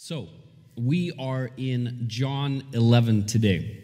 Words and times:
So, 0.00 0.28
we 0.76 1.10
are 1.18 1.50
in 1.56 2.04
John 2.06 2.62
11 2.72 3.26
today. 3.26 3.82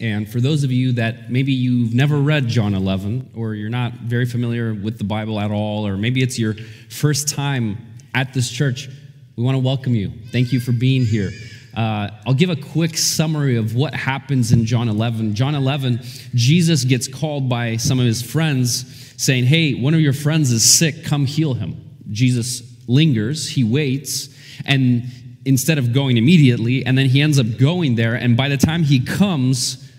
And 0.00 0.26
for 0.26 0.40
those 0.40 0.64
of 0.64 0.72
you 0.72 0.92
that 0.92 1.30
maybe 1.30 1.52
you've 1.52 1.92
never 1.92 2.16
read 2.16 2.48
John 2.48 2.72
11, 2.72 3.32
or 3.36 3.54
you're 3.54 3.68
not 3.68 3.92
very 3.92 4.24
familiar 4.24 4.72
with 4.72 4.96
the 4.96 5.04
Bible 5.04 5.38
at 5.38 5.50
all, 5.50 5.86
or 5.86 5.98
maybe 5.98 6.22
it's 6.22 6.38
your 6.38 6.54
first 6.88 7.28
time 7.28 7.76
at 8.14 8.32
this 8.32 8.50
church, 8.50 8.88
we 9.36 9.44
want 9.44 9.56
to 9.56 9.58
welcome 9.58 9.94
you. 9.94 10.10
Thank 10.32 10.54
you 10.54 10.58
for 10.58 10.72
being 10.72 11.04
here. 11.04 11.32
Uh, 11.76 12.08
I'll 12.26 12.32
give 12.32 12.48
a 12.48 12.56
quick 12.56 12.96
summary 12.96 13.56
of 13.56 13.74
what 13.74 13.94
happens 13.94 14.52
in 14.52 14.64
John 14.64 14.88
11. 14.88 15.34
John 15.34 15.54
11, 15.54 16.00
Jesus 16.34 16.82
gets 16.84 17.08
called 17.08 17.46
by 17.46 17.76
some 17.76 18.00
of 18.00 18.06
his 18.06 18.22
friends 18.22 19.12
saying, 19.22 19.44
Hey, 19.44 19.74
one 19.74 19.92
of 19.92 20.00
your 20.00 20.14
friends 20.14 20.50
is 20.50 20.64
sick, 20.64 21.04
come 21.04 21.26
heal 21.26 21.52
him. 21.52 21.98
Jesus 22.10 22.62
lingers, 22.88 23.50
he 23.50 23.64
waits, 23.64 24.30
and 24.64 25.02
instead 25.46 25.78
of 25.78 25.92
going 25.92 26.16
immediately, 26.16 26.84
and 26.84 26.98
then 26.98 27.06
he 27.06 27.22
ends 27.22 27.38
up 27.38 27.46
going 27.56 27.94
there, 27.94 28.14
and 28.14 28.36
by 28.36 28.48
the 28.48 28.56
time 28.56 28.82
he 28.82 29.00
comes, 29.00 29.90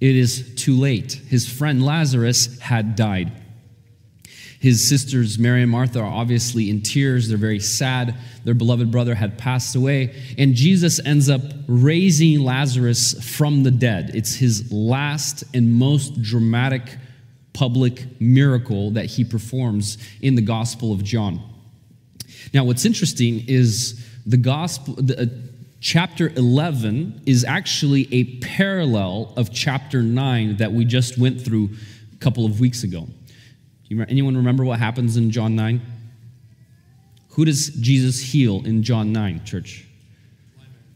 it 0.00 0.16
is 0.16 0.54
too 0.56 0.76
late. 0.76 1.12
His 1.28 1.48
friend 1.48 1.84
Lazarus 1.84 2.58
had 2.60 2.96
died. 2.96 3.30
His 4.58 4.88
sisters, 4.88 5.38
Mary 5.38 5.62
and 5.62 5.70
Martha, 5.70 6.00
are 6.00 6.10
obviously 6.10 6.70
in 6.70 6.80
tears. 6.80 7.28
They're 7.28 7.36
very 7.36 7.60
sad. 7.60 8.16
Their 8.44 8.54
beloved 8.54 8.90
brother 8.90 9.14
had 9.14 9.36
passed 9.36 9.76
away. 9.76 10.16
And 10.38 10.54
Jesus 10.54 10.98
ends 11.04 11.28
up 11.28 11.42
raising 11.68 12.40
Lazarus 12.40 13.12
from 13.36 13.62
the 13.62 13.70
dead. 13.70 14.12
It's 14.14 14.34
his 14.34 14.72
last 14.72 15.44
and 15.54 15.74
most 15.74 16.22
dramatic 16.22 16.82
public 17.52 18.20
miracle 18.20 18.92
that 18.92 19.06
he 19.06 19.24
performs 19.24 19.98
in 20.22 20.34
the 20.34 20.42
Gospel 20.42 20.92
of 20.92 21.04
John. 21.04 21.40
Now, 22.54 22.64
what's 22.64 22.84
interesting 22.86 23.44
is 23.46 24.05
the 24.26 24.36
gospel, 24.36 24.94
the, 24.94 25.22
uh, 25.22 25.26
chapter 25.80 26.32
11 26.36 27.22
is 27.26 27.44
actually 27.44 28.08
a 28.12 28.24
parallel 28.38 29.32
of 29.36 29.52
chapter 29.52 30.02
9 30.02 30.56
that 30.56 30.72
we 30.72 30.84
just 30.84 31.16
went 31.16 31.40
through 31.40 31.70
a 32.12 32.16
couple 32.18 32.44
of 32.44 32.58
weeks 32.58 32.82
ago. 32.82 33.06
Anyone 34.08 34.36
remember 34.36 34.64
what 34.64 34.80
happens 34.80 35.16
in 35.16 35.30
John 35.30 35.54
9? 35.54 35.80
Who 37.30 37.44
does 37.44 37.68
Jesus 37.68 38.20
heal 38.20 38.64
in 38.64 38.82
John 38.82 39.12
9, 39.12 39.44
church? 39.44 39.86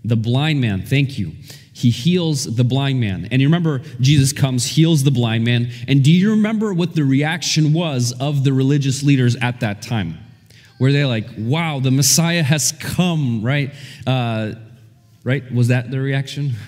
The 0.04 0.16
blind 0.16 0.60
man, 0.60 0.82
thank 0.82 1.18
you. 1.18 1.32
He 1.72 1.90
heals 1.90 2.56
the 2.56 2.64
blind 2.64 3.00
man. 3.00 3.28
And 3.30 3.40
you 3.40 3.46
remember, 3.46 3.82
Jesus 4.00 4.32
comes, 4.32 4.66
heals 4.66 5.04
the 5.04 5.10
blind 5.10 5.44
man. 5.44 5.70
And 5.86 6.02
do 6.02 6.10
you 6.10 6.30
remember 6.30 6.74
what 6.74 6.94
the 6.94 7.04
reaction 7.04 7.72
was 7.72 8.12
of 8.18 8.42
the 8.42 8.52
religious 8.52 9.02
leaders 9.02 9.36
at 9.36 9.60
that 9.60 9.82
time? 9.82 10.18
Where 10.80 10.92
they're 10.92 11.06
like, 11.06 11.26
wow, 11.36 11.78
the 11.78 11.90
Messiah 11.90 12.42
has 12.42 12.72
come, 12.72 13.42
right? 13.42 13.74
Uh, 14.06 14.52
right? 15.24 15.52
Was 15.52 15.68
that 15.68 15.90
the 15.90 16.00
reaction? 16.00 16.54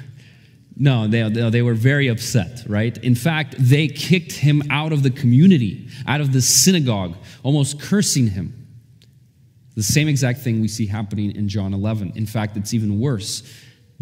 No, 0.74 1.06
they, 1.06 1.28
they 1.28 1.60
were 1.60 1.74
very 1.74 2.08
upset, 2.08 2.64
right? 2.66 2.96
In 3.04 3.14
fact, 3.14 3.56
they 3.58 3.88
kicked 3.88 4.32
him 4.32 4.62
out 4.70 4.90
of 4.90 5.02
the 5.02 5.10
community, 5.10 5.86
out 6.06 6.22
of 6.22 6.32
the 6.32 6.40
synagogue, 6.40 7.14
almost 7.42 7.78
cursing 7.78 8.28
him. 8.28 8.66
The 9.76 9.82
same 9.82 10.08
exact 10.08 10.40
thing 10.40 10.62
we 10.62 10.68
see 10.68 10.86
happening 10.86 11.36
in 11.36 11.46
John 11.46 11.74
11. 11.74 12.14
In 12.16 12.24
fact, 12.24 12.56
it's 12.56 12.72
even 12.72 12.98
worse. 12.98 13.42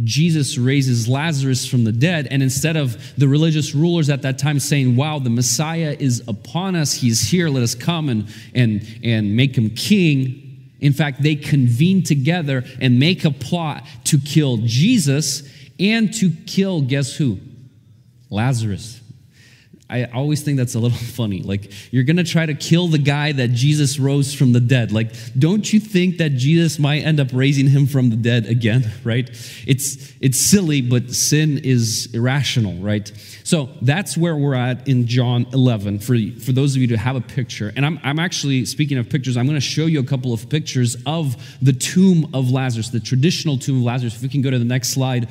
Jesus 0.02 0.56
raises 0.56 1.08
Lazarus 1.08 1.66
from 1.66 1.84
the 1.84 1.92
dead, 1.92 2.28
and 2.30 2.42
instead 2.42 2.76
of 2.76 2.96
the 3.18 3.28
religious 3.28 3.74
rulers 3.74 4.08
at 4.08 4.22
that 4.22 4.38
time 4.38 4.58
saying, 4.58 4.96
Wow, 4.96 5.18
the 5.18 5.30
Messiah 5.30 5.94
is 5.98 6.22
upon 6.26 6.74
us, 6.74 6.94
he's 6.94 7.28
here, 7.28 7.48
let 7.48 7.62
us 7.62 7.74
come 7.74 8.08
and, 8.08 8.28
and, 8.54 8.86
and 9.02 9.36
make 9.36 9.56
him 9.56 9.70
king, 9.70 10.50
in 10.80 10.92
fact, 10.92 11.22
they 11.22 11.36
convene 11.36 12.02
together 12.02 12.64
and 12.80 12.98
make 12.98 13.24
a 13.24 13.30
plot 13.30 13.86
to 14.04 14.18
kill 14.18 14.58
Jesus 14.58 15.42
and 15.78 16.12
to 16.14 16.30
kill, 16.46 16.80
guess 16.80 17.14
who? 17.14 17.38
Lazarus. 18.30 19.00
I 19.90 20.04
always 20.04 20.42
think 20.42 20.56
that's 20.56 20.74
a 20.74 20.78
little 20.78 20.96
funny. 21.16 21.42
Like, 21.42 21.72
you're 21.92 22.04
going 22.04 22.16
to 22.16 22.24
try 22.24 22.46
to 22.46 22.54
kill 22.54 22.88
the 22.88 22.98
guy 22.98 23.32
that 23.32 23.48
Jesus 23.48 23.98
rose 23.98 24.32
from 24.32 24.52
the 24.52 24.60
dead. 24.60 24.92
Like, 24.92 25.12
don't 25.38 25.70
you 25.72 25.80
think 25.80 26.18
that 26.18 26.30
Jesus 26.30 26.78
might 26.78 27.00
end 27.00 27.18
up 27.18 27.28
raising 27.32 27.66
him 27.66 27.86
from 27.86 28.10
the 28.10 28.16
dead 28.16 28.46
again, 28.46 28.90
right? 29.04 29.28
It's, 29.66 30.12
it's 30.20 30.38
silly, 30.40 30.80
but 30.80 31.10
sin 31.10 31.58
is 31.64 32.08
irrational, 32.14 32.74
right? 32.74 33.10
So 33.44 33.70
that's 33.82 34.16
where 34.16 34.36
we're 34.36 34.54
at 34.54 34.86
in 34.86 35.06
John 35.06 35.46
11 35.52 35.98
for, 35.98 36.16
for 36.40 36.52
those 36.52 36.76
of 36.76 36.82
you 36.82 36.88
to 36.88 36.96
have 36.96 37.16
a 37.16 37.20
picture. 37.20 37.72
And 37.74 37.84
I'm, 37.84 37.98
I'm 38.04 38.18
actually, 38.18 38.64
speaking 38.66 38.98
of 38.98 39.10
pictures, 39.10 39.36
I'm 39.36 39.46
going 39.46 39.56
to 39.56 39.60
show 39.60 39.86
you 39.86 39.98
a 40.00 40.04
couple 40.04 40.32
of 40.32 40.48
pictures 40.48 40.96
of 41.04 41.36
the 41.60 41.72
tomb 41.72 42.30
of 42.32 42.50
Lazarus, 42.50 42.90
the 42.90 43.00
traditional 43.00 43.58
tomb 43.58 43.78
of 43.78 43.82
Lazarus. 43.82 44.16
If 44.16 44.22
we 44.22 44.28
can 44.28 44.42
go 44.42 44.50
to 44.50 44.58
the 44.58 44.64
next 44.64 44.90
slide. 44.90 45.28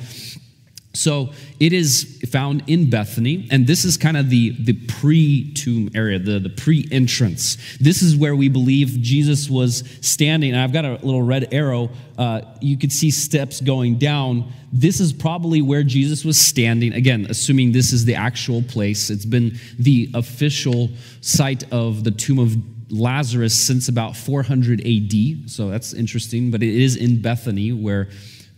So 0.92 1.30
it 1.60 1.72
is 1.72 2.20
found 2.30 2.64
in 2.66 2.90
Bethany, 2.90 3.46
and 3.52 3.64
this 3.64 3.84
is 3.84 3.96
kind 3.96 4.16
of 4.16 4.28
the, 4.28 4.56
the 4.64 4.72
pre 4.72 5.52
tomb 5.52 5.88
area, 5.94 6.18
the, 6.18 6.40
the 6.40 6.48
pre 6.48 6.88
entrance. 6.90 7.58
This 7.78 8.02
is 8.02 8.16
where 8.16 8.34
we 8.34 8.48
believe 8.48 9.00
Jesus 9.00 9.48
was 9.48 9.84
standing. 10.00 10.50
And 10.52 10.60
I've 10.60 10.72
got 10.72 10.84
a 10.84 10.94
little 10.94 11.22
red 11.22 11.54
arrow. 11.54 11.90
Uh, 12.18 12.40
you 12.60 12.76
could 12.76 12.90
see 12.90 13.12
steps 13.12 13.60
going 13.60 13.98
down. 13.98 14.52
This 14.72 14.98
is 14.98 15.12
probably 15.12 15.62
where 15.62 15.84
Jesus 15.84 16.24
was 16.24 16.38
standing. 16.40 16.92
Again, 16.92 17.26
assuming 17.30 17.70
this 17.70 17.92
is 17.92 18.04
the 18.04 18.16
actual 18.16 18.62
place. 18.62 19.10
It's 19.10 19.24
been 19.24 19.58
the 19.78 20.10
official 20.14 20.90
site 21.20 21.72
of 21.72 22.02
the 22.02 22.10
tomb 22.10 22.40
of 22.40 22.56
Lazarus 22.90 23.56
since 23.56 23.88
about 23.88 24.16
400 24.16 24.80
AD. 24.80 25.48
So 25.50 25.70
that's 25.70 25.92
interesting, 25.92 26.50
but 26.50 26.62
it 26.62 26.74
is 26.74 26.96
in 26.96 27.22
Bethany 27.22 27.72
where 27.72 28.08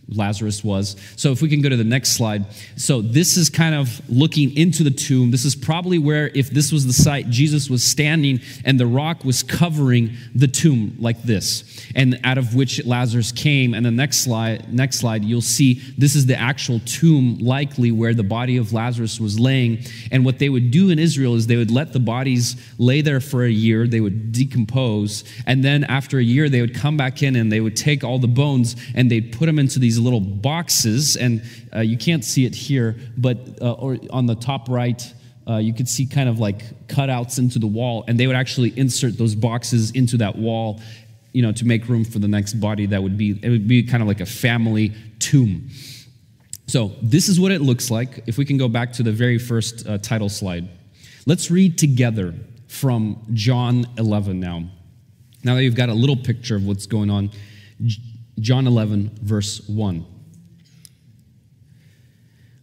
Lazarus 0.09 0.63
was. 0.63 0.95
So, 1.15 1.31
if 1.31 1.41
we 1.41 1.49
can 1.49 1.61
go 1.61 1.69
to 1.69 1.77
the 1.77 1.83
next 1.83 2.11
slide. 2.11 2.45
So, 2.75 3.01
this 3.01 3.37
is 3.37 3.49
kind 3.49 3.75
of 3.75 4.01
looking 4.09 4.55
into 4.57 4.83
the 4.83 4.91
tomb. 4.91 5.31
This 5.31 5.45
is 5.45 5.55
probably 5.55 5.97
where, 5.97 6.29
if 6.33 6.49
this 6.49 6.71
was 6.71 6.85
the 6.85 6.93
site, 6.93 7.29
Jesus 7.29 7.69
was 7.69 7.83
standing 7.83 8.41
and 8.65 8.79
the 8.79 8.87
rock 8.87 9.23
was 9.23 9.43
covering 9.43 10.15
the 10.35 10.47
tomb 10.47 10.95
like 10.99 11.21
this, 11.23 11.63
and 11.95 12.19
out 12.23 12.37
of 12.37 12.55
which 12.55 12.85
Lazarus 12.85 13.31
came. 13.31 13.73
And 13.73 13.85
the 13.85 13.91
next 13.91 14.21
slide, 14.21 14.73
next 14.73 14.99
slide, 14.99 15.23
you'll 15.23 15.41
see 15.41 15.75
this 15.97 16.15
is 16.15 16.25
the 16.25 16.39
actual 16.39 16.79
tomb, 16.85 17.37
likely 17.39 17.91
where 17.91 18.13
the 18.13 18.23
body 18.23 18.57
of 18.57 18.73
Lazarus 18.73 19.19
was 19.19 19.39
laying. 19.39 19.79
And 20.11 20.25
what 20.25 20.39
they 20.39 20.49
would 20.49 20.71
do 20.71 20.89
in 20.89 20.99
Israel 20.99 21.35
is 21.35 21.47
they 21.47 21.57
would 21.57 21.71
let 21.71 21.93
the 21.93 21.99
bodies 21.99 22.55
lay 22.77 23.01
there 23.01 23.19
for 23.19 23.43
a 23.43 23.51
year, 23.51 23.87
they 23.87 24.01
would 24.01 24.31
decompose, 24.31 25.23
and 25.45 25.63
then 25.63 25.83
after 25.85 26.17
a 26.17 26.23
year, 26.23 26.49
they 26.49 26.61
would 26.61 26.75
come 26.75 26.97
back 26.97 27.23
in 27.23 27.35
and 27.35 27.51
they 27.51 27.61
would 27.61 27.75
take 27.75 28.03
all 28.03 28.19
the 28.19 28.27
bones 28.27 28.75
and 28.95 29.09
they'd 29.09 29.31
put 29.31 29.45
them 29.45 29.59
into 29.59 29.79
these 29.79 29.92
these 29.93 30.03
little 30.03 30.19
boxes, 30.19 31.15
and 31.15 31.43
uh, 31.75 31.79
you 31.79 31.97
can't 31.97 32.25
see 32.25 32.45
it 32.45 32.55
here, 32.55 32.95
but 33.17 33.37
uh, 33.61 33.73
or 33.73 33.97
on 34.09 34.25
the 34.25 34.35
top 34.35 34.67
right, 34.69 35.13
uh, 35.47 35.57
you 35.57 35.73
could 35.73 35.87
see 35.87 36.05
kind 36.05 36.27
of 36.27 36.39
like 36.39 36.87
cutouts 36.87 37.37
into 37.37 37.59
the 37.59 37.67
wall, 37.67 38.03
and 38.07 38.19
they 38.19 38.27
would 38.27 38.35
actually 38.35 38.73
insert 38.77 39.17
those 39.17 39.35
boxes 39.35 39.91
into 39.91 40.17
that 40.17 40.35
wall, 40.35 40.81
you 41.31 41.41
know, 41.41 41.51
to 41.51 41.65
make 41.65 41.87
room 41.87 42.03
for 42.03 42.19
the 42.19 42.27
next 42.27 42.53
body. 42.55 42.87
That 42.87 43.03
would 43.03 43.17
be 43.17 43.39
it 43.43 43.49
would 43.49 43.67
be 43.67 43.83
kind 43.83 44.01
of 44.01 44.07
like 44.07 44.21
a 44.21 44.25
family 44.25 44.93
tomb. 45.19 45.69
So 46.67 46.93
this 47.01 47.29
is 47.29 47.39
what 47.39 47.51
it 47.51 47.61
looks 47.61 47.91
like. 47.91 48.23
If 48.25 48.37
we 48.37 48.45
can 48.45 48.57
go 48.57 48.67
back 48.67 48.93
to 48.93 49.03
the 49.03 49.11
very 49.11 49.37
first 49.37 49.85
uh, 49.85 49.99
title 49.99 50.29
slide, 50.29 50.67
let's 51.27 51.51
read 51.51 51.77
together 51.77 52.33
from 52.67 53.23
John 53.33 53.85
11 53.97 54.39
now. 54.39 54.63
Now 55.43 55.55
that 55.55 55.63
you've 55.63 55.75
got 55.75 55.89
a 55.89 55.93
little 55.93 56.15
picture 56.15 56.55
of 56.55 56.65
what's 56.65 56.87
going 56.87 57.11
on. 57.11 57.29
John 58.39 58.67
11, 58.67 59.19
verse 59.21 59.67
1. 59.67 60.05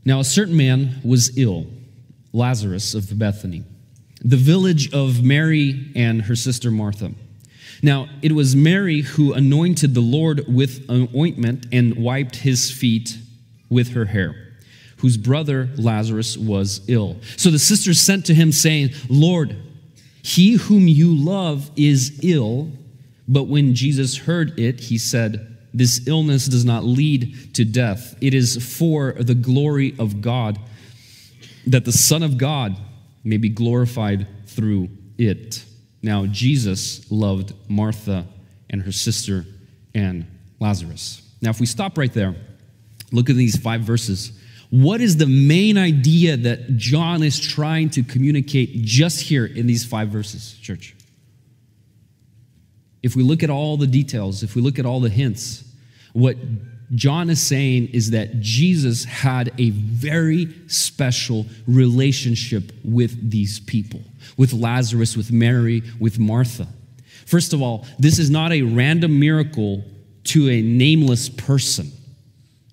Now, 0.05 0.21
a 0.21 0.25
certain 0.25 0.57
man 0.57 1.01
was 1.05 1.37
ill, 1.39 1.67
Lazarus 2.33 2.95
of 2.95 3.19
Bethany, 3.19 3.65
the 4.23 4.37
village 4.37 4.93
of 4.93 5.23
Mary 5.23 5.93
and 5.95 6.23
her 6.23 6.37
sister 6.37 6.71
Martha. 6.71 7.13
Now, 7.83 8.09
it 8.23 8.33
was 8.33 8.55
Mary 8.57 9.03
who 9.03 9.33
anointed 9.33 9.95
the 9.95 10.01
Lord 10.01 10.45
with 10.49 10.89
an 10.91 11.09
ointment 11.15 11.67
and 11.73 11.97
wiped 11.97 12.37
his 12.37 12.71
feet 12.71 13.17
with 13.69 13.91
her 13.93 14.07
hair, 14.07 14.35
whose 14.99 15.17
brother 15.17 15.71
Lazarus 15.77 16.37
was 16.37 16.83
ill. 16.89 17.17
So 17.37 17.51
the 17.51 17.59
sisters 17.59 18.01
sent 18.01 18.27
to 18.27 18.35
him, 18.35 18.53
saying, 18.53 18.91
Lord, 19.09 19.57
he 20.23 20.55
whom 20.55 20.89
you 20.89 21.15
love 21.15 21.71
is 21.77 22.21
ill. 22.23 22.71
But 23.27 23.45
when 23.45 23.75
Jesus 23.75 24.17
heard 24.17 24.59
it, 24.59 24.81
he 24.81 24.99
said, 24.99 25.57
this 25.73 26.07
illness 26.07 26.47
does 26.47 26.65
not 26.65 26.85
lead 26.85 27.55
to 27.55 27.65
death. 27.65 28.17
It 28.21 28.35
is 28.35 28.77
for 28.77 29.13
the 29.13 29.35
glory 29.35 29.95
of 29.99 30.21
God, 30.21 30.59
that 31.67 31.85
the 31.85 31.93
Son 31.93 32.23
of 32.23 32.39
God 32.39 32.77
may 33.23 33.37
be 33.37 33.49
glorified 33.49 34.27
through 34.47 34.89
it. 35.19 35.65
Now, 36.03 36.27
Jesus 36.27 37.11
loved 37.11 37.53
Martha 37.69 38.27
and 38.69 38.83
her 38.83 38.93
sister 38.93 39.45
and 39.95 40.27
Lazarus. 40.59 41.23
Now, 41.43 41.51
if 41.51 41.61
we 41.61 41.67
stop 41.67 41.99
right 41.99 42.13
there, 42.13 42.35
look 43.13 43.31
at 43.31 43.37
these 43.37 43.57
five 43.57 43.83
verses. 43.83 44.33
What 44.71 45.01
is 45.01 45.17
the 45.17 45.27
main 45.27 45.77
idea 45.77 46.37
that 46.37 46.77
John 46.77 47.23
is 47.23 47.41
trying 47.41 47.91
to 47.91 48.03
communicate 48.03 48.83
just 48.83 49.21
here 49.21 49.45
in 49.45 49.67
these 49.67 49.85
five 49.85 50.09
verses, 50.09 50.55
church? 50.63 50.95
If 53.03 53.17
we 53.17 53.23
look 53.23 53.43
at 53.43 53.51
all 53.51 53.77
the 53.77 53.87
details, 53.87 54.43
if 54.43 54.55
we 54.55 54.63
look 54.63 54.79
at 54.79 54.87
all 54.87 55.01
the 55.01 55.09
hints, 55.09 55.65
What 56.13 56.37
John 56.95 57.31
is 57.31 57.41
saying 57.41 57.89
is 57.89 58.11
that 58.11 58.41
Jesus 58.41 59.05
had 59.05 59.53
a 59.59 59.71
very 59.71 60.49
special 60.67 61.47
relationship 61.67 62.73
with 62.85 63.31
these 63.31 63.61
people, 63.61 64.01
with 64.37 64.53
Lazarus, 64.53 65.17
with 65.17 65.31
Mary, 65.31 65.83
with 66.01 66.19
Martha. 66.19 66.67
First 67.27 67.53
of 67.53 67.63
all, 67.63 67.87
this 67.99 68.19
is 68.19 68.29
not 68.29 68.53
a 68.53 68.63
random 68.63 69.21
miracle 69.21 69.85
to 70.25 70.51
a 70.51 70.63
nameless 70.63 71.29
person, 71.29 71.93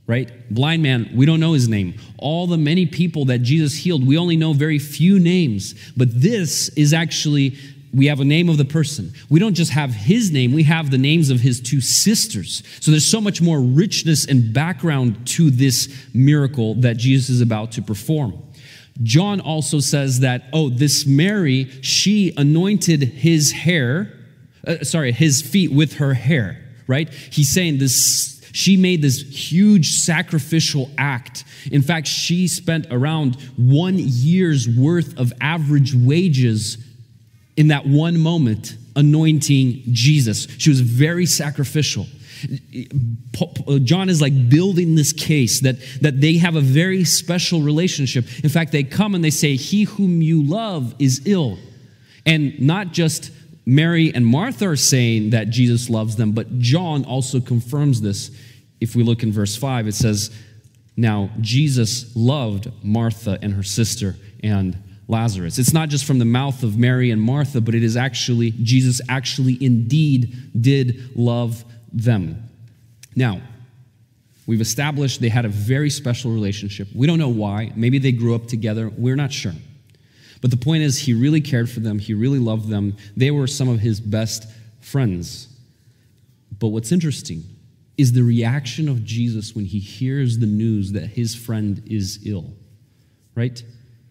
right? 0.08 0.32
Blind 0.52 0.82
man, 0.82 1.12
we 1.14 1.28
don't 1.28 1.40
know 1.40 1.54
his 1.54 1.70
name. 1.70 1.94
All 2.18 2.48
the 2.48 2.58
many 2.58 2.88
people 2.88 3.26
that 3.26 3.40
Jesus 3.40 3.76
healed, 3.76 4.06
we 4.06 4.18
only 4.18 4.36
know 4.36 4.54
very 4.54 4.80
few 4.80 5.20
names. 5.20 5.76
But 5.96 6.20
this 6.20 6.70
is 6.70 6.92
actually 6.92 7.56
we 7.94 8.08
have 8.08 8.20
a 8.20 8.26
name 8.26 8.50
of 8.50 8.58
the 8.58 8.66
person. 8.66 9.14
We 9.30 9.40
don't 9.40 9.54
just 9.54 9.72
have 9.72 9.92
his 9.92 10.32
name, 10.32 10.54
we 10.54 10.64
have 10.64 10.92
the 10.92 10.98
names 10.98 11.30
of 11.30 11.40
his 11.40 11.60
two 11.60 11.82
sisters. 11.82 12.64
So 12.80 12.92
there's 12.92 13.10
so 13.10 13.22
much 13.22 13.42
more 13.42 13.60
richness 13.60 14.26
and 14.26 14.54
background 14.54 15.28
to 15.28 15.50
this 15.50 15.94
miracle 16.14 16.76
that 16.76 16.98
Jesus 16.98 17.30
is 17.30 17.42
about 17.42 17.72
to 17.74 17.82
perform. 17.82 18.42
John 19.04 19.40
also 19.42 19.80
says 19.80 20.22
that, 20.22 20.46
oh, 20.54 20.70
this 20.70 21.06
Mary, 21.06 21.70
she 21.82 22.34
anointed 22.36 23.04
his 23.04 23.52
hair, 23.52 24.12
uh, 24.66 24.84
sorry, 24.84 25.12
his 25.12 25.42
feet 25.42 25.72
with 25.72 25.96
her 25.96 26.14
hair, 26.14 26.64
right? 26.88 27.10
He's 27.10 27.52
saying 27.52 27.78
this 27.78 28.38
she 28.54 28.76
made 28.76 29.04
this 29.04 29.22
huge 29.22 29.92
sacrificial 29.92 30.90
act. 30.98 31.44
In 31.72 31.84
fact, 31.84 32.08
she 32.08 32.48
spent 32.48 32.88
around 32.90 33.36
one 33.56 33.98
year's 34.00 34.68
worth 34.68 35.16
of 35.20 35.32
average 35.40 35.94
wages 35.94 36.80
in 37.58 37.70
that 37.70 37.86
one 37.86 38.20
moment 38.20 38.78
anointing 38.96 39.84
Jesus. 39.92 40.48
She 40.58 40.70
was 40.70 40.80
very 40.82 41.26
sacrificial. 41.26 42.06
John 43.84 44.10
is 44.10 44.22
like 44.22 44.50
building 44.50 44.96
this 44.96 45.12
case 45.12 45.62
that, 45.62 45.78
that 46.02 46.22
they 46.22 46.38
have 46.38 46.56
a 46.56 46.62
very 46.62 47.04
special 47.04 47.62
relationship. 47.62 48.26
In 48.44 48.50
fact, 48.50 48.72
they 48.72 48.84
come 48.84 49.16
and 49.16 49.24
they 49.24 49.32
say, 49.32 49.56
He 49.56 49.84
whom 49.84 50.22
you 50.22 50.44
love 50.44 50.96
is 51.00 51.24
ill. 51.26 51.58
And 52.26 52.60
not 52.60 52.92
just 52.92 53.32
Mary 53.66 54.14
and 54.14 54.26
Martha 54.26 54.70
are 54.70 54.76
saying 54.76 55.32
that 55.32 55.50
Jesus 55.50 55.90
loves 55.90 56.16
them, 56.16 56.32
but 56.32 56.60
John 56.60 57.06
also 57.06 57.40
confirms 57.40 58.02
this. 58.02 58.32
If 58.80 58.96
we 58.96 59.04
look 59.04 59.24
in 59.24 59.32
verse 59.32 59.56
5, 59.56 59.88
it 59.88 59.96
says, 59.96 60.30
Now 60.96 61.32
Jesus 61.42 62.16
loved 62.16 62.72
Martha 62.84 63.40
and 63.42 63.54
her 63.54 63.64
sister 63.64 64.16
and 64.44 64.78
Lazarus. 65.08 65.58
It's 65.58 65.74
not 65.74 65.90
just 65.90 66.06
from 66.06 66.20
the 66.20 66.26
mouth 66.26 66.64
of 66.64 66.78
Mary 66.78 67.12
and 67.12 67.22
Martha, 67.22 67.62
but 67.62 67.74
it 67.74 67.84
is 67.84 67.96
actually, 67.96 68.52
Jesus 68.52 69.00
actually 69.08 69.58
indeed 69.64 70.36
did 70.60 71.16
love 71.16 71.64
them. 71.94 72.50
Now, 73.16 73.42
we've 74.46 74.62
established 74.62 75.22
they 75.22 75.30
had 75.30 75.46
a 75.46 75.50
very 75.50 75.90
special 75.90 76.32
relationship. 76.32 76.90
We 76.94 77.08
don't 77.08 77.20
know 77.20 77.30
why. 77.30 77.72
Maybe 77.76 78.00
they 78.00 78.12
grew 78.12 78.36
up 78.36 78.48
together. 78.48 78.90
We're 78.90 79.16
not 79.16 79.32
sure. 79.32 79.54
But 80.42 80.52
the 80.52 80.58
point 80.58 80.84
is, 80.84 81.00
he 81.00 81.14
really 81.14 81.42
cared 81.42 81.70
for 81.70 81.80
them, 81.80 82.00
he 82.00 82.14
really 82.14 82.40
loved 82.40 82.70
them. 82.70 82.96
They 83.16 83.32
were 83.32 83.48
some 83.48 83.70
of 83.70 83.80
his 83.80 84.00
best 84.00 84.48
friends. 84.82 85.48
But 86.60 86.68
what's 86.68 86.92
interesting 86.92 87.44
is 87.98 88.12
the 88.12 88.22
reaction 88.22 88.88
of 88.88 89.04
Jesus 89.04 89.56
when 89.56 89.66
he 89.66 89.80
hears 89.80 90.38
the 90.38 90.46
news 90.46 90.92
that 90.92 91.08
his 91.08 91.34
friend 91.34 91.82
is 91.88 92.20
ill, 92.26 92.54
right? 93.34 93.64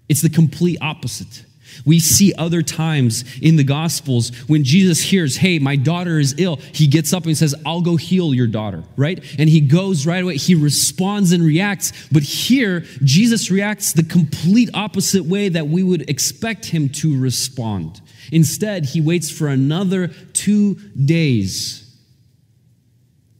It's 0.08 0.22
the 0.22 0.30
complete 0.30 0.78
opposite. 0.80 1.44
We 1.84 1.98
see 1.98 2.32
other 2.34 2.62
times 2.62 3.24
in 3.40 3.56
the 3.56 3.64
Gospels 3.64 4.34
when 4.46 4.64
Jesus 4.64 5.00
hears, 5.02 5.36
Hey, 5.36 5.58
my 5.58 5.76
daughter 5.76 6.18
is 6.18 6.34
ill. 6.38 6.56
He 6.56 6.86
gets 6.86 7.12
up 7.12 7.26
and 7.26 7.36
says, 7.36 7.54
I'll 7.66 7.82
go 7.82 7.96
heal 7.96 8.32
your 8.32 8.46
daughter, 8.46 8.82
right? 8.96 9.22
And 9.38 9.48
he 9.48 9.60
goes 9.60 10.06
right 10.06 10.22
away. 10.22 10.36
He 10.36 10.54
responds 10.54 11.32
and 11.32 11.44
reacts. 11.44 11.92
But 12.10 12.22
here, 12.22 12.80
Jesus 13.02 13.50
reacts 13.50 13.92
the 13.92 14.04
complete 14.04 14.70
opposite 14.74 15.24
way 15.24 15.48
that 15.50 15.68
we 15.68 15.82
would 15.82 16.08
expect 16.08 16.66
him 16.66 16.88
to 16.90 17.18
respond. 17.18 18.00
Instead, 18.32 18.86
he 18.86 19.00
waits 19.00 19.30
for 19.30 19.48
another 19.48 20.08
two 20.32 20.74
days 21.04 21.85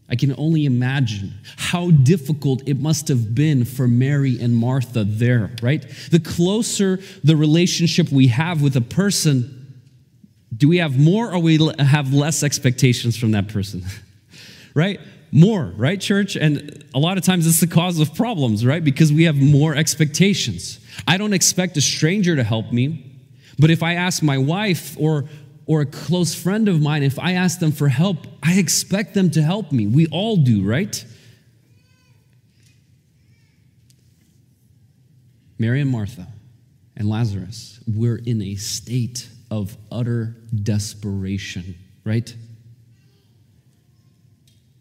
I 0.09 0.15
can 0.15 0.35
only 0.39 0.67
imagine 0.67 1.35
how 1.57 1.91
difficult 1.91 2.63
it 2.67 2.79
must 2.79 3.09
have 3.09 3.35
been 3.35 3.65
for 3.65 3.89
Mary 3.89 4.39
and 4.41 4.55
Martha 4.55 5.03
there, 5.03 5.51
right? 5.63 5.85
The 6.11 6.21
closer 6.21 7.01
the 7.25 7.37
relationship 7.37 8.11
we 8.13 8.29
have 8.29 8.63
with 8.63 8.77
a 8.77 8.81
person, 8.81 9.75
do 10.57 10.69
we 10.69 10.79
have 10.79 10.99
more 10.99 11.33
or 11.33 11.41
we 11.41 11.59
have 11.81 12.13
less 12.13 12.45
expectations 12.45 13.17
from 13.17 13.33
that 13.33 13.49
person? 13.49 13.85
right? 14.75 15.01
More, 15.33 15.73
right, 15.77 16.01
church? 16.01 16.37
And 16.37 16.85
a 16.95 17.01
lot 17.01 17.19
of 17.19 17.25
times 17.25 17.47
it's 17.47 17.61
the 17.61 17.67
cause 17.67 17.99
of 17.99 18.15
problems, 18.15 18.65
right? 18.65 18.83
Because 18.83 19.13
we 19.13 19.25
have 19.25 19.37
more 19.37 19.75
expectations. 19.75 20.79
I 21.09 21.19
don't 21.19 21.33
expect 21.33 21.77
a 21.77 21.81
stranger 21.81 22.37
to 22.37 22.45
help 22.45 22.73
me, 22.73 23.05
but 23.59 23.71
if 23.71 23.83
I 23.83 23.95
ask 23.95 24.23
my 24.23 24.39
wife 24.39 24.97
or 25.01 25.25
or 25.67 25.81
a 25.81 25.87
close 25.87 26.35
friend 26.35 26.69
of 26.69 26.81
mine, 26.81 27.03
if 27.03 27.19
I 27.19 27.33
ask 27.33 27.59
them 27.59 27.73
for 27.73 27.89
help, 27.89 28.27
I 28.43 28.59
expect 28.59 29.15
them 29.15 29.31
to 29.33 29.43
help 29.43 29.73
me. 29.73 29.87
We 29.87 30.07
all 30.07 30.37
do, 30.37 30.63
right? 30.63 31.05
Mary 35.59 35.81
and 35.81 35.91
Martha 35.91 36.29
and 36.97 37.09
Lazarus 37.09 37.81
were 37.87 38.17
in 38.17 38.43
a 38.43 38.55
state 38.57 39.29
of 39.51 39.77
utter 39.91 40.37
desperation, 40.63 41.77
right? 42.05 42.35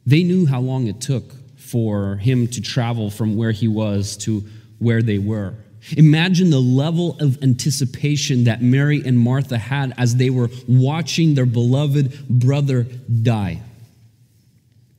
They 0.05 0.23
knew 0.23 0.45
how 0.45 0.61
long 0.61 0.87
it 0.87 1.01
took 1.01 1.23
for 1.57 2.17
him 2.17 2.47
to 2.47 2.61
travel 2.61 3.09
from 3.09 3.35
where 3.35 3.51
he 3.51 3.67
was 3.67 4.17
to 4.17 4.43
where 4.77 5.01
they 5.01 5.17
were. 5.17 5.55
Imagine 5.97 6.49
the 6.49 6.59
level 6.59 7.17
of 7.19 7.41
anticipation 7.43 8.45
that 8.45 8.61
Mary 8.61 9.01
and 9.05 9.17
Martha 9.17 9.57
had 9.57 9.93
as 9.97 10.15
they 10.15 10.29
were 10.29 10.49
watching 10.67 11.35
their 11.35 11.45
beloved 11.45 12.27
brother 12.27 12.83
die. 12.83 13.61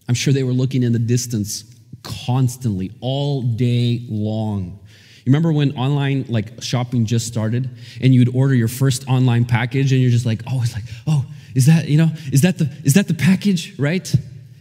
I'm 0.09 0.15
sure 0.15 0.33
they 0.33 0.45
were 0.45 0.53
looking 0.53 0.83
in 0.83 0.93
the 0.93 0.99
distance 0.99 1.65
constantly, 2.03 2.93
all 3.01 3.43
day 3.43 4.05
long. 4.09 4.79
You 5.25 5.33
remember 5.33 5.53
when 5.53 5.77
online 5.77 6.27
like 6.29 6.63
shopping 6.63 7.05
just 7.05 7.27
started 7.27 7.69
and 8.01 8.15
you'd 8.15 8.35
order 8.35 8.55
your 8.55 8.69
first 8.69 9.09
online 9.09 9.45
package 9.45 9.93
and 9.93 10.01
you're 10.01 10.11
just 10.11 10.27
like, 10.27 10.43
oh, 10.47 10.63
it's 10.63 10.75
like, 10.75 10.85
oh, 11.09 11.27
is 11.57 11.67
that, 11.67 11.89
you 11.89 11.99
know, 11.99 12.11
is 12.31 12.43
that 12.43 12.59
the 12.59 12.71
is 12.85 12.95
that 12.95 13.09
the 13.09 13.15
package, 13.15 13.77
right? 13.77 14.15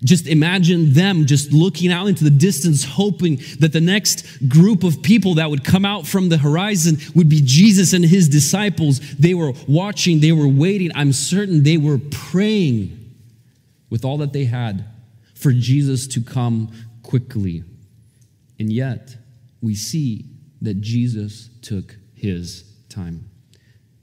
Just 0.05 0.27
imagine 0.27 0.93
them 0.93 1.25
just 1.25 1.51
looking 1.51 1.91
out 1.91 2.05
into 2.05 2.23
the 2.23 2.29
distance, 2.29 2.85
hoping 2.85 3.41
that 3.59 3.73
the 3.73 3.81
next 3.81 4.47
group 4.47 4.83
of 4.83 5.01
people 5.01 5.35
that 5.35 5.49
would 5.49 5.65
come 5.65 5.83
out 5.83 6.07
from 6.07 6.29
the 6.29 6.37
horizon 6.37 6.97
would 7.15 7.27
be 7.27 7.41
Jesus 7.43 7.91
and 7.91 8.05
his 8.05 8.29
disciples. 8.29 8.99
They 9.15 9.33
were 9.33 9.51
watching, 9.67 10.19
they 10.21 10.31
were 10.31 10.47
waiting. 10.47 10.91
I'm 10.95 11.11
certain 11.11 11.63
they 11.63 11.77
were 11.77 11.97
praying 12.11 12.97
with 13.89 14.05
all 14.05 14.17
that 14.19 14.31
they 14.31 14.45
had 14.45 14.85
for 15.33 15.51
Jesus 15.51 16.07
to 16.07 16.21
come 16.21 16.71
quickly. 17.03 17.63
And 18.59 18.71
yet, 18.71 19.15
we 19.61 19.75
see 19.75 20.25
that 20.61 20.81
Jesus 20.81 21.49
took 21.61 21.95
his 22.13 22.63
time. 22.89 23.29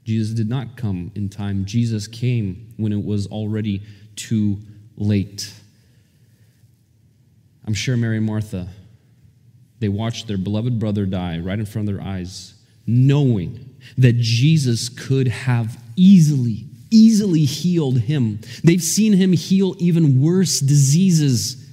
Jesus 0.03 0.33
did 0.33 0.49
not 0.49 0.75
come 0.75 1.11
in 1.15 1.29
time, 1.29 1.65
Jesus 1.65 2.07
came 2.07 2.73
when 2.77 2.91
it 2.91 3.03
was 3.03 3.27
already 3.27 3.81
too 4.15 4.59
late. 4.97 5.53
I'm 7.65 7.73
sure 7.73 7.95
Mary 7.95 8.17
and 8.17 8.25
Martha, 8.25 8.67
they 9.79 9.89
watched 9.89 10.27
their 10.27 10.37
beloved 10.37 10.79
brother 10.79 11.05
die 11.05 11.39
right 11.39 11.59
in 11.59 11.65
front 11.65 11.89
of 11.89 11.95
their 11.95 12.03
eyes, 12.03 12.53
knowing 12.85 13.75
that 13.97 14.17
Jesus 14.17 14.89
could 14.89 15.27
have 15.27 15.81
easily, 15.95 16.65
easily 16.91 17.45
healed 17.45 17.99
him. 17.99 18.39
They've 18.63 18.83
seen 18.83 19.13
him 19.13 19.33
heal 19.33 19.75
even 19.79 20.21
worse 20.21 20.59
diseases. 20.59 21.69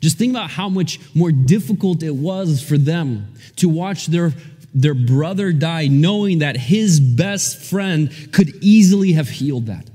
Just 0.00 0.18
think 0.18 0.32
about 0.32 0.50
how 0.50 0.68
much 0.68 1.00
more 1.14 1.32
difficult 1.32 2.02
it 2.02 2.14
was 2.14 2.62
for 2.62 2.78
them 2.78 3.34
to 3.56 3.68
watch 3.68 4.06
their, 4.06 4.32
their 4.74 4.94
brother 4.94 5.52
die, 5.52 5.88
knowing 5.88 6.38
that 6.38 6.56
his 6.56 7.00
best 7.00 7.58
friend 7.58 8.10
could 8.32 8.62
easily 8.62 9.12
have 9.12 9.28
healed 9.28 9.66
that. 9.66 9.88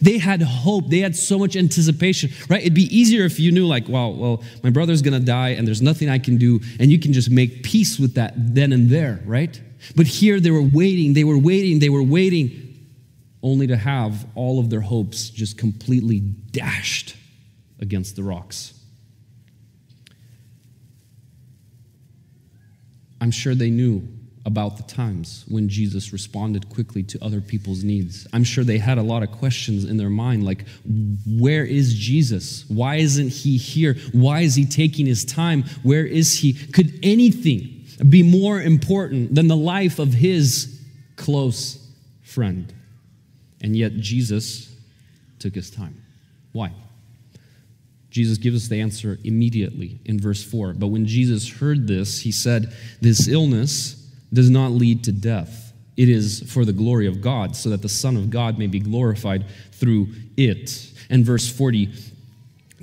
They 0.00 0.18
had 0.18 0.42
hope. 0.42 0.88
They 0.88 1.00
had 1.00 1.16
so 1.16 1.38
much 1.38 1.56
anticipation, 1.56 2.30
right? 2.48 2.60
It'd 2.60 2.74
be 2.74 2.94
easier 2.96 3.24
if 3.24 3.40
you 3.40 3.52
knew, 3.52 3.66
like, 3.66 3.88
well, 3.88 4.14
well, 4.14 4.42
my 4.62 4.70
brother's 4.70 5.02
gonna 5.02 5.20
die 5.20 5.50
and 5.50 5.66
there's 5.66 5.82
nothing 5.82 6.08
I 6.08 6.18
can 6.18 6.36
do, 6.36 6.60
and 6.78 6.90
you 6.90 6.98
can 6.98 7.12
just 7.12 7.30
make 7.30 7.62
peace 7.62 7.98
with 7.98 8.14
that 8.14 8.34
then 8.36 8.72
and 8.72 8.88
there, 8.88 9.20
right? 9.24 9.60
But 9.96 10.06
here 10.06 10.40
they 10.40 10.50
were 10.50 10.62
waiting, 10.62 11.14
they 11.14 11.24
were 11.24 11.38
waiting, 11.38 11.78
they 11.78 11.88
were 11.88 12.02
waiting, 12.02 12.66
only 13.42 13.66
to 13.66 13.76
have 13.76 14.26
all 14.34 14.60
of 14.60 14.68
their 14.70 14.82
hopes 14.82 15.30
just 15.30 15.56
completely 15.56 16.20
dashed 16.20 17.16
against 17.78 18.16
the 18.16 18.22
rocks. 18.22 18.74
I'm 23.20 23.30
sure 23.30 23.54
they 23.54 23.70
knew 23.70 24.06
about 24.46 24.78
the 24.78 24.82
times 24.84 25.44
when 25.48 25.68
Jesus 25.68 26.12
responded 26.12 26.68
quickly 26.70 27.02
to 27.02 27.22
other 27.22 27.40
people's 27.40 27.84
needs. 27.84 28.26
I'm 28.32 28.44
sure 28.44 28.64
they 28.64 28.78
had 28.78 28.96
a 28.96 29.02
lot 29.02 29.22
of 29.22 29.30
questions 29.30 29.84
in 29.84 29.98
their 29.98 30.08
mind 30.08 30.44
like, 30.44 30.64
where 31.38 31.64
is 31.64 31.94
Jesus? 31.94 32.64
Why 32.68 32.96
isn't 32.96 33.28
he 33.28 33.58
here? 33.58 33.96
Why 34.12 34.40
is 34.40 34.54
he 34.54 34.64
taking 34.64 35.06
his 35.06 35.24
time? 35.24 35.64
Where 35.82 36.06
is 36.06 36.38
he? 36.38 36.54
Could 36.54 36.98
anything 37.02 37.84
be 38.08 38.22
more 38.22 38.60
important 38.62 39.34
than 39.34 39.46
the 39.46 39.56
life 39.56 39.98
of 39.98 40.14
his 40.14 40.80
close 41.16 41.86
friend? 42.22 42.72
And 43.60 43.76
yet, 43.76 43.96
Jesus 43.96 44.74
took 45.38 45.54
his 45.54 45.70
time. 45.70 46.02
Why? 46.52 46.72
Jesus 48.10 48.38
gives 48.38 48.64
us 48.64 48.68
the 48.68 48.80
answer 48.80 49.18
immediately 49.22 50.00
in 50.06 50.18
verse 50.18 50.42
4. 50.42 50.72
But 50.72 50.88
when 50.88 51.06
Jesus 51.06 51.48
heard 51.48 51.86
this, 51.86 52.20
he 52.20 52.32
said, 52.32 52.72
This 53.02 53.28
illness 53.28 53.99
does 54.32 54.50
not 54.50 54.72
lead 54.72 55.04
to 55.04 55.12
death. 55.12 55.72
It 55.96 56.08
is 56.08 56.50
for 56.50 56.64
the 56.64 56.72
glory 56.72 57.06
of 57.06 57.20
God, 57.20 57.56
so 57.56 57.68
that 57.70 57.82
the 57.82 57.88
Son 57.88 58.16
of 58.16 58.30
God 58.30 58.58
may 58.58 58.66
be 58.66 58.80
glorified 58.80 59.44
through 59.72 60.08
it. 60.36 60.92
And 61.10 61.24
verse 61.24 61.50
40 61.50 61.90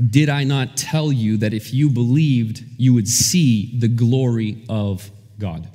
Did 0.09 0.29
I 0.29 0.43
not 0.43 0.77
tell 0.77 1.11
you 1.11 1.37
that 1.37 1.53
if 1.53 1.73
you 1.73 1.89
believed, 1.89 2.63
you 2.77 2.93
would 2.93 3.07
see 3.07 3.77
the 3.79 3.87
glory 3.87 4.63
of 4.69 5.09
God? 5.39 5.67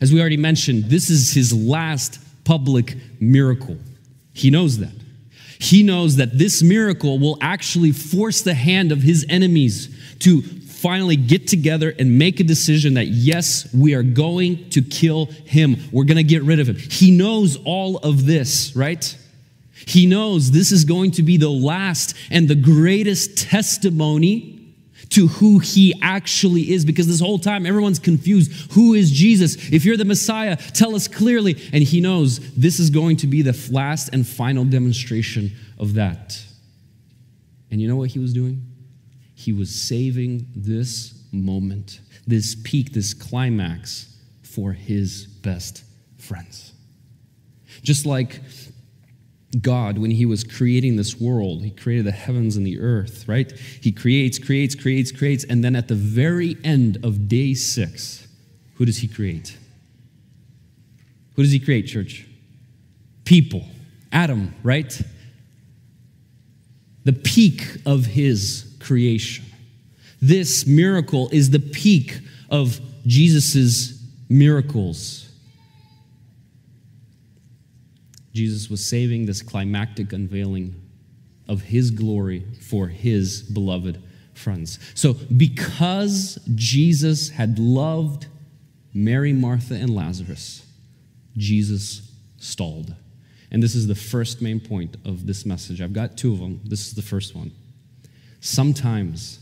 As 0.00 0.12
we 0.12 0.20
already 0.20 0.36
mentioned, 0.36 0.84
this 0.84 1.10
is 1.10 1.32
his 1.32 1.52
last 1.52 2.20
public 2.44 2.96
miracle. 3.20 3.76
He 4.32 4.50
knows 4.50 4.78
that. 4.78 4.92
He 5.58 5.82
knows 5.82 6.16
that 6.16 6.38
this 6.38 6.62
miracle 6.62 7.18
will 7.18 7.38
actually 7.40 7.92
force 7.92 8.42
the 8.42 8.54
hand 8.54 8.92
of 8.92 9.02
his 9.02 9.24
enemies 9.28 9.88
to 10.20 10.42
finally 10.76 11.16
get 11.16 11.48
together 11.48 11.94
and 11.98 12.18
make 12.18 12.38
a 12.40 12.44
decision 12.44 12.94
that, 12.94 13.06
yes, 13.06 13.72
we 13.72 13.94
are 13.94 14.02
going 14.02 14.68
to 14.70 14.82
kill 14.82 15.26
him. 15.26 15.76
We're 15.90 16.04
going 16.04 16.16
to 16.18 16.24
get 16.24 16.42
rid 16.42 16.60
of 16.60 16.68
him. 16.68 16.76
He 16.76 17.10
knows 17.10 17.56
all 17.64 17.98
of 17.98 18.26
this, 18.26 18.76
right? 18.76 19.16
He 19.86 20.06
knows 20.06 20.50
this 20.50 20.72
is 20.72 20.84
going 20.84 21.12
to 21.12 21.22
be 21.22 21.36
the 21.36 21.50
last 21.50 22.16
and 22.30 22.48
the 22.48 22.54
greatest 22.54 23.38
testimony 23.38 24.52
to 25.10 25.28
who 25.28 25.60
he 25.60 25.94
actually 26.02 26.72
is 26.72 26.84
because 26.84 27.06
this 27.06 27.20
whole 27.20 27.38
time 27.38 27.64
everyone's 27.64 27.98
confused. 27.98 28.72
Who 28.72 28.94
is 28.94 29.10
Jesus? 29.12 29.70
If 29.70 29.84
you're 29.84 29.96
the 29.96 30.04
Messiah, 30.04 30.56
tell 30.56 30.96
us 30.96 31.06
clearly. 31.06 31.56
And 31.72 31.82
he 31.82 32.00
knows 32.00 32.40
this 32.54 32.80
is 32.80 32.90
going 32.90 33.18
to 33.18 33.26
be 33.26 33.42
the 33.42 33.56
last 33.70 34.10
and 34.12 34.26
final 34.26 34.64
demonstration 34.64 35.52
of 35.78 35.94
that. 35.94 36.42
And 37.70 37.80
you 37.80 37.88
know 37.88 37.96
what 37.96 38.10
he 38.10 38.18
was 38.18 38.32
doing? 38.32 38.65
He 39.36 39.52
was 39.52 39.70
saving 39.70 40.48
this 40.56 41.14
moment, 41.30 42.00
this 42.26 42.56
peak, 42.64 42.92
this 42.92 43.14
climax 43.14 44.12
for 44.42 44.72
his 44.72 45.26
best 45.26 45.84
friends. 46.18 46.72
Just 47.82 48.06
like 48.06 48.40
God, 49.60 49.98
when 49.98 50.10
He 50.10 50.26
was 50.26 50.44
creating 50.44 50.96
this 50.96 51.20
world, 51.20 51.62
He 51.62 51.70
created 51.70 52.06
the 52.06 52.12
heavens 52.12 52.56
and 52.56 52.66
the 52.66 52.80
earth, 52.80 53.26
right? 53.28 53.50
He 53.80 53.92
creates, 53.92 54.38
creates, 54.38 54.74
creates, 54.74 55.12
creates, 55.12 55.44
and 55.44 55.62
then 55.62 55.76
at 55.76 55.88
the 55.88 55.94
very 55.94 56.56
end 56.64 56.98
of 57.04 57.28
day 57.28 57.54
six, 57.54 58.26
who 58.74 58.84
does 58.84 58.98
He 58.98 59.08
create? 59.08 59.56
Who 61.34 61.42
does 61.42 61.52
He 61.52 61.60
create, 61.60 61.86
church? 61.86 62.26
People. 63.24 63.64
Adam, 64.12 64.54
right? 64.62 65.00
The 67.04 67.12
peak 67.12 67.78
of 67.86 68.06
His 68.06 68.75
creation. 68.86 69.44
This 70.22 70.66
miracle 70.66 71.28
is 71.30 71.50
the 71.50 71.58
peak 71.58 72.20
of 72.48 72.80
Jesus' 73.06 74.02
miracles. 74.28 75.28
Jesus 78.32 78.70
was 78.70 78.84
saving 78.84 79.26
this 79.26 79.42
climactic 79.42 80.12
unveiling 80.12 80.74
of 81.48 81.62
his 81.62 81.90
glory 81.90 82.44
for 82.60 82.86
his 82.86 83.42
beloved 83.42 84.02
friends. 84.34 84.78
So, 84.94 85.14
because 85.36 86.38
Jesus 86.54 87.30
had 87.30 87.58
loved 87.58 88.26
Mary, 88.92 89.32
Martha, 89.32 89.74
and 89.74 89.94
Lazarus, 89.94 90.64
Jesus 91.36 92.12
stalled. 92.36 92.94
And 93.50 93.62
this 93.62 93.74
is 93.74 93.86
the 93.86 93.94
first 93.94 94.42
main 94.42 94.60
point 94.60 94.96
of 95.04 95.26
this 95.26 95.46
message. 95.46 95.80
I've 95.80 95.92
got 95.92 96.16
two 96.16 96.32
of 96.32 96.38
them. 96.38 96.60
This 96.64 96.86
is 96.86 96.94
the 96.94 97.02
first 97.02 97.34
one. 97.34 97.52
Sometimes 98.46 99.40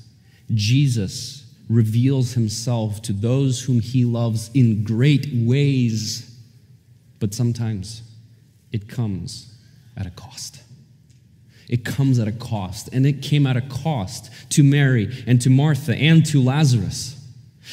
Jesus 0.54 1.44
reveals 1.68 2.32
himself 2.32 3.02
to 3.02 3.12
those 3.12 3.62
whom 3.62 3.80
he 3.80 4.02
loves 4.02 4.50
in 4.54 4.82
great 4.82 5.28
ways, 5.30 6.34
but 7.18 7.34
sometimes 7.34 8.02
it 8.72 8.88
comes 8.88 9.54
at 9.94 10.06
a 10.06 10.10
cost. 10.10 10.62
It 11.68 11.84
comes 11.84 12.18
at 12.18 12.28
a 12.28 12.32
cost, 12.32 12.88
and 12.94 13.04
it 13.04 13.20
came 13.20 13.46
at 13.46 13.58
a 13.58 13.60
cost 13.60 14.30
to 14.52 14.64
Mary 14.64 15.22
and 15.26 15.38
to 15.42 15.50
Martha 15.50 15.94
and 15.94 16.24
to 16.24 16.42
Lazarus. 16.42 17.22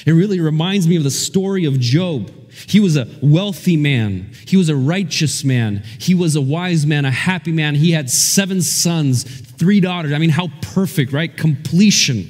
It 0.05 0.11
really 0.11 0.41
reminds 0.41 0.85
me 0.85 0.97
of 0.97 1.05
the 1.05 1.11
story 1.11 1.63
of 1.63 1.79
Job. 1.79 2.29
He 2.67 2.79
was 2.79 2.97
a 2.97 3.07
wealthy 3.21 3.77
man. 3.77 4.31
He 4.45 4.57
was 4.57 4.69
a 4.69 4.75
righteous 4.75 5.43
man. 5.43 5.83
He 5.99 6.13
was 6.13 6.35
a 6.35 6.41
wise 6.41 6.85
man, 6.85 7.05
a 7.05 7.11
happy 7.11 7.51
man. 7.51 7.75
He 7.75 7.91
had 7.91 8.09
seven 8.09 8.61
sons, 8.61 9.23
three 9.23 9.79
daughters. 9.79 10.13
I 10.13 10.17
mean, 10.17 10.29
how 10.29 10.49
perfect, 10.61 11.11
right? 11.13 11.35
Completion. 11.35 12.29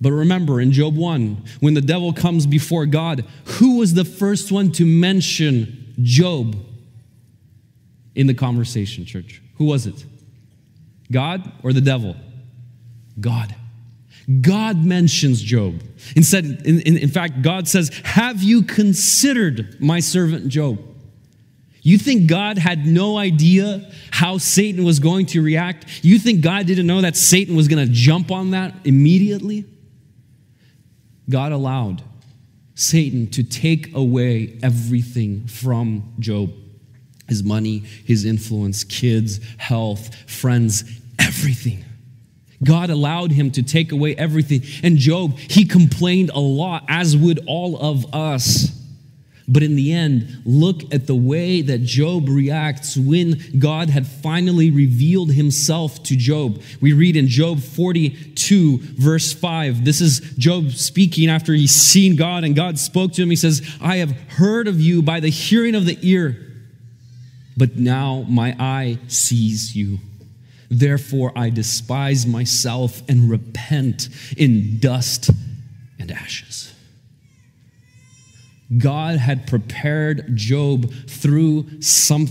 But 0.00 0.12
remember 0.12 0.60
in 0.60 0.72
Job 0.72 0.96
1, 0.96 1.44
when 1.60 1.74
the 1.74 1.80
devil 1.80 2.12
comes 2.12 2.46
before 2.46 2.86
God, 2.86 3.24
who 3.44 3.78
was 3.78 3.94
the 3.94 4.04
first 4.04 4.50
one 4.50 4.72
to 4.72 4.86
mention 4.86 5.94
Job? 6.02 6.56
in 8.14 8.26
the 8.26 8.34
conversation, 8.34 9.04
church? 9.04 9.40
Who 9.56 9.64
was 9.64 9.86
it? 9.86 10.04
God 11.10 11.50
or 11.62 11.72
the 11.72 11.80
devil? 11.80 12.16
God. 13.18 13.54
God 14.40 14.84
mentions 14.84 15.42
Job. 15.42 15.82
Instead, 16.14 16.44
in, 16.44 16.80
in, 16.82 16.96
in, 16.98 17.08
fact, 17.08 17.42
God 17.42 17.66
says, 17.66 17.90
Have 18.04 18.42
you 18.42 18.62
considered 18.62 19.80
my 19.80 20.00
servant 20.00 20.48
Job? 20.48 20.78
You 21.82 21.98
think 21.98 22.28
God 22.28 22.58
had 22.58 22.86
no 22.86 23.16
idea 23.16 23.90
how 24.10 24.38
Satan 24.38 24.84
was 24.84 25.00
going 25.00 25.26
to 25.26 25.42
react? 25.42 25.86
You 26.04 26.18
think 26.18 26.42
God 26.42 26.66
didn't 26.66 26.86
know 26.86 27.00
that 27.00 27.16
Satan 27.16 27.56
was 27.56 27.68
going 27.68 27.84
to 27.84 27.92
jump 27.92 28.30
on 28.30 28.50
that 28.50 28.74
immediately? 28.84 29.64
God 31.28 31.52
allowed 31.52 32.02
Satan 32.74 33.28
to 33.30 33.42
take 33.42 33.94
away 33.94 34.58
everything 34.62 35.46
from 35.46 36.14
Job 36.18 36.52
his 37.30 37.44
money, 37.44 37.78
his 37.78 38.24
influence, 38.24 38.82
kids, 38.82 39.38
health, 39.56 40.14
friends, 40.28 40.82
everything. 41.18 41.84
God 42.62 42.90
allowed 42.90 43.32
him 43.32 43.50
to 43.52 43.62
take 43.62 43.92
away 43.92 44.14
everything. 44.16 44.62
And 44.82 44.98
Job, 44.98 45.38
he 45.38 45.64
complained 45.64 46.30
a 46.30 46.40
lot, 46.40 46.84
as 46.88 47.16
would 47.16 47.40
all 47.46 47.78
of 47.78 48.14
us. 48.14 48.76
But 49.48 49.64
in 49.64 49.74
the 49.74 49.92
end, 49.92 50.42
look 50.44 50.94
at 50.94 51.08
the 51.08 51.14
way 51.14 51.60
that 51.62 51.82
Job 51.82 52.28
reacts 52.28 52.96
when 52.96 53.42
God 53.58 53.90
had 53.90 54.06
finally 54.06 54.70
revealed 54.70 55.32
himself 55.32 56.02
to 56.04 56.16
Job. 56.16 56.62
We 56.80 56.92
read 56.92 57.16
in 57.16 57.26
Job 57.26 57.60
42, 57.60 58.78
verse 58.78 59.32
5. 59.32 59.84
This 59.84 60.00
is 60.00 60.20
Job 60.38 60.70
speaking 60.72 61.28
after 61.28 61.52
he's 61.52 61.74
seen 61.74 62.14
God, 62.14 62.44
and 62.44 62.54
God 62.54 62.78
spoke 62.78 63.12
to 63.14 63.22
him. 63.22 63.30
He 63.30 63.36
says, 63.36 63.68
I 63.80 63.96
have 63.96 64.12
heard 64.28 64.68
of 64.68 64.80
you 64.80 65.02
by 65.02 65.18
the 65.18 65.30
hearing 65.30 65.74
of 65.74 65.84
the 65.84 65.98
ear 66.02 66.46
but 67.60 67.76
now 67.76 68.24
my 68.26 68.56
eye 68.58 68.98
sees 69.06 69.76
you. 69.76 69.98
Therefore, 70.70 71.32
I 71.36 71.50
despise 71.50 72.26
myself 72.26 73.02
and 73.08 73.28
repent 73.28 74.08
in 74.36 74.78
dust 74.78 75.30
and 75.98 76.10
ashes. 76.10 76.72
God 78.78 79.18
had 79.18 79.48
prepared 79.48 80.36
Job 80.36 80.92
through 81.08 81.80
some 81.80 82.28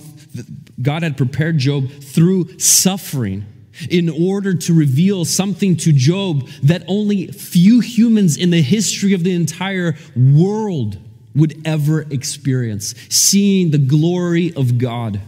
God 0.82 1.04
had 1.04 1.18
prepared 1.18 1.58
Job 1.58 1.90
through 1.90 2.60
suffering 2.60 3.46
in 3.90 4.10
order 4.10 4.54
to 4.54 4.74
reveal 4.74 5.26
something 5.26 5.76
to 5.78 5.92
Job 5.92 6.48
that 6.64 6.84
only 6.88 7.28
few 7.28 7.80
humans 7.80 8.38
in 8.38 8.52
the 8.52 8.62
history 8.62 9.14
of 9.14 9.24
the 9.24 9.34
entire 9.34 9.98
world 10.16 10.98
would 11.36 11.62
ever 11.66 12.02
experience 12.10 12.96
seeing 13.10 13.72
the 13.72 13.78
glory 13.78 14.54
of 14.56 14.78
God. 14.78 15.20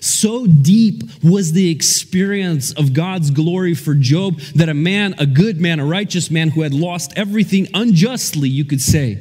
So 0.00 0.46
deep 0.46 1.02
was 1.22 1.52
the 1.52 1.70
experience 1.70 2.72
of 2.72 2.94
God's 2.94 3.30
glory 3.30 3.74
for 3.74 3.94
Job 3.94 4.40
that 4.54 4.68
a 4.68 4.74
man, 4.74 5.14
a 5.18 5.26
good 5.26 5.60
man, 5.60 5.78
a 5.78 5.84
righteous 5.84 6.30
man 6.30 6.48
who 6.48 6.62
had 6.62 6.74
lost 6.74 7.12
everything 7.16 7.68
unjustly, 7.74 8.48
you 8.48 8.64
could 8.64 8.80
say, 8.80 9.18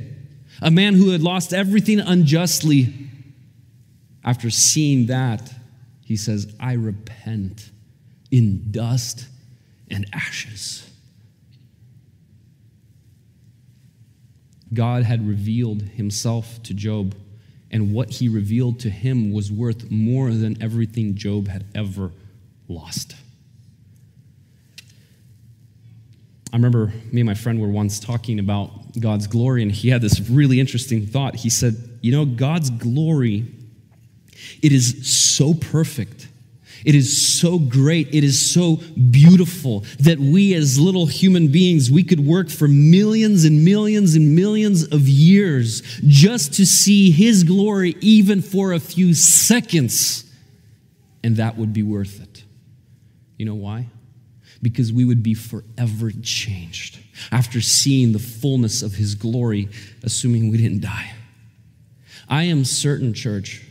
a 0.62 0.72
man 0.72 0.96
who 0.96 1.10
had 1.10 1.22
lost 1.22 1.54
everything 1.54 2.00
unjustly, 2.00 2.94
after 4.24 4.50
seeing 4.50 5.08
that, 5.08 5.54
he 6.04 6.16
says, 6.16 6.54
I 6.60 6.74
repent 6.74 7.72
in 8.32 8.72
dust 8.72 9.28
and 9.90 10.06
ashes. 10.14 10.90
God 14.74 15.04
had 15.04 15.28
revealed 15.28 15.82
himself 15.82 16.62
to 16.64 16.74
Job, 16.74 17.16
and 17.72 17.94
what 17.94 18.10
he 18.10 18.30
revealed 18.30 18.80
to 18.82 18.90
him 18.90 19.32
was 19.32 19.52
worth 19.52 19.92
more 19.92 20.32
than 20.32 20.62
everything 20.62 21.16
Job 21.16 21.48
had 21.48 21.66
ever 21.76 22.12
lost. 22.68 23.16
I 26.52 26.56
remember 26.56 26.92
me 27.12 27.22
and 27.22 27.28
my 27.28 27.36
friend 27.36 27.62
were 27.62 27.68
once 27.68 28.00
talking 28.00 28.40
about 28.40 28.72
God's 29.00 29.28
glory, 29.28 29.62
and 29.62 29.72
he 29.72 29.90
had 29.90 30.02
this 30.02 30.20
really 30.30 30.60
interesting 30.60 31.06
thought. 31.06 31.36
He 31.36 31.50
said, 31.50 31.76
You 32.02 32.12
know, 32.12 32.26
God's 32.26 32.72
glory, 32.72 33.46
it 34.64 34.72
is 34.72 35.08
so 35.08 35.54
perfect. 35.54 36.29
It 36.86 36.96
is 36.96 37.40
so 37.40 37.60
great. 37.60 38.14
It 38.14 38.24
is 38.24 38.54
so 38.54 38.78
beautiful 39.12 39.86
that 40.00 40.20
we, 40.20 40.54
as 40.54 40.80
little 40.80 41.06
human 41.06 41.50
beings, 41.52 41.92
we 41.92 42.04
could 42.04 42.20
work 42.20 42.50
for 42.50 42.68
millions 42.68 43.46
and 43.46 43.66
millions 43.66 44.16
and 44.16 44.36
millions 44.36 44.84
of 44.92 45.08
years 45.08 45.82
just 46.06 46.54
to 46.56 46.66
see 46.66 47.12
His 47.12 47.44
glory, 47.44 47.96
even 48.02 48.42
for 48.42 48.74
a 48.74 48.80
few 48.80 49.14
seconds. 49.14 50.26
And 51.24 51.36
that 51.38 51.58
would 51.58 51.74
be 51.74 51.84
worth 51.84 52.22
it. 52.22 52.44
You 53.38 53.46
know 53.46 53.56
why? 53.56 53.88
because 54.62 54.92
we 54.92 55.06
would 55.06 55.24
be 55.24 55.34
forever 55.34 56.12
changed 56.22 57.00
after 57.32 57.62
seeing 57.62 58.12
the 58.12 58.20
fullness 58.20 58.82
of 58.82 58.96
his 58.96 59.16
glory, 59.16 59.70
assuming 60.04 60.50
we 60.50 60.58
didn't 60.58 60.82
die. 60.82 61.14
I 62.28 62.44
am 62.44 62.66
certain, 62.66 63.14
church, 63.14 63.66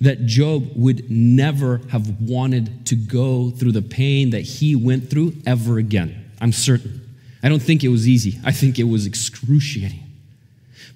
that 0.00 0.26
Job 0.26 0.70
would 0.74 1.10
never 1.10 1.80
have 1.90 2.20
wanted 2.20 2.86
to 2.86 2.94
go 2.94 3.50
through 3.50 3.72
the 3.72 3.82
pain 3.82 4.30
that 4.30 4.42
he 4.42 4.76
went 4.76 5.10
through 5.10 5.34
ever 5.46 5.78
again. 5.78 6.30
I'm 6.40 6.52
certain. 6.52 7.00
I 7.42 7.48
don't 7.48 7.62
think 7.62 7.84
it 7.84 7.88
was 7.88 8.08
easy, 8.08 8.38
I 8.44 8.52
think 8.52 8.78
it 8.78 8.84
was 8.84 9.06
excruciating. 9.06 10.02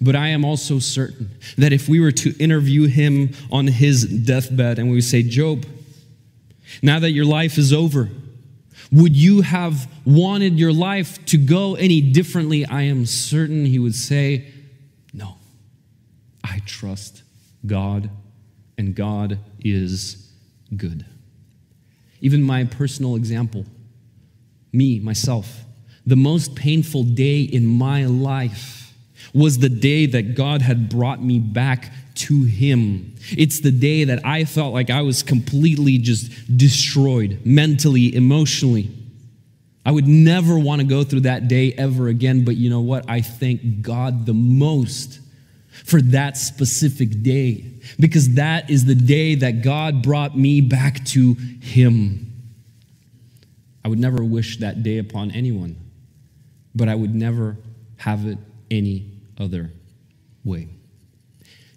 But 0.00 0.16
I 0.16 0.28
am 0.28 0.44
also 0.44 0.78
certain 0.78 1.30
that 1.58 1.72
if 1.72 1.88
we 1.88 2.00
were 2.00 2.12
to 2.12 2.34
interview 2.38 2.86
him 2.86 3.32
on 3.52 3.66
his 3.66 4.04
deathbed 4.04 4.78
and 4.78 4.88
we 4.88 4.94
would 4.94 5.04
say, 5.04 5.22
Job, 5.22 5.66
now 6.82 6.98
that 6.98 7.10
your 7.10 7.26
life 7.26 7.58
is 7.58 7.72
over, 7.72 8.08
would 8.90 9.14
you 9.14 9.42
have 9.42 9.88
wanted 10.04 10.58
your 10.58 10.72
life 10.72 11.24
to 11.26 11.36
go 11.38 11.74
any 11.74 12.00
differently? 12.00 12.64
I 12.64 12.82
am 12.82 13.06
certain 13.06 13.64
he 13.66 13.78
would 13.78 13.94
say, 13.94 14.48
No. 15.12 15.36
I 16.42 16.60
trust 16.64 17.22
God, 17.66 18.10
and 18.80 18.96
God 18.96 19.38
is 19.60 20.32
good. 20.74 21.04
Even 22.22 22.42
my 22.42 22.64
personal 22.64 23.14
example, 23.14 23.66
me, 24.72 24.98
myself, 24.98 25.64
the 26.06 26.16
most 26.16 26.56
painful 26.56 27.04
day 27.04 27.42
in 27.42 27.66
my 27.66 28.06
life 28.06 28.94
was 29.34 29.58
the 29.58 29.68
day 29.68 30.06
that 30.06 30.34
God 30.34 30.62
had 30.62 30.88
brought 30.88 31.22
me 31.22 31.38
back 31.38 31.92
to 32.14 32.44
Him. 32.44 33.14
It's 33.36 33.60
the 33.60 33.70
day 33.70 34.04
that 34.04 34.24
I 34.24 34.44
felt 34.44 34.72
like 34.72 34.88
I 34.88 35.02
was 35.02 35.22
completely 35.22 35.98
just 35.98 36.56
destroyed 36.56 37.40
mentally, 37.44 38.14
emotionally. 38.14 38.90
I 39.84 39.92
would 39.92 40.08
never 40.08 40.58
want 40.58 40.80
to 40.80 40.86
go 40.86 41.04
through 41.04 41.20
that 41.20 41.48
day 41.48 41.74
ever 41.74 42.08
again, 42.08 42.44
but 42.44 42.56
you 42.56 42.70
know 42.70 42.80
what? 42.80 43.08
I 43.08 43.20
thank 43.20 43.82
God 43.82 44.24
the 44.24 44.34
most 44.34 45.20
for 45.84 46.00
that 46.00 46.36
specific 46.38 47.22
day 47.22 47.69
because 47.98 48.34
that 48.34 48.70
is 48.70 48.84
the 48.84 48.94
day 48.94 49.34
that 49.36 49.62
God 49.62 50.02
brought 50.02 50.36
me 50.36 50.60
back 50.60 51.04
to 51.06 51.34
Him. 51.34 52.26
I 53.84 53.88
would 53.88 53.98
never 53.98 54.22
wish 54.22 54.58
that 54.58 54.82
day 54.82 54.98
upon 54.98 55.30
anyone, 55.30 55.76
but 56.74 56.88
I 56.88 56.94
would 56.94 57.14
never 57.14 57.56
have 57.96 58.26
it 58.26 58.38
any 58.70 59.10
other 59.38 59.70
way. 60.44 60.68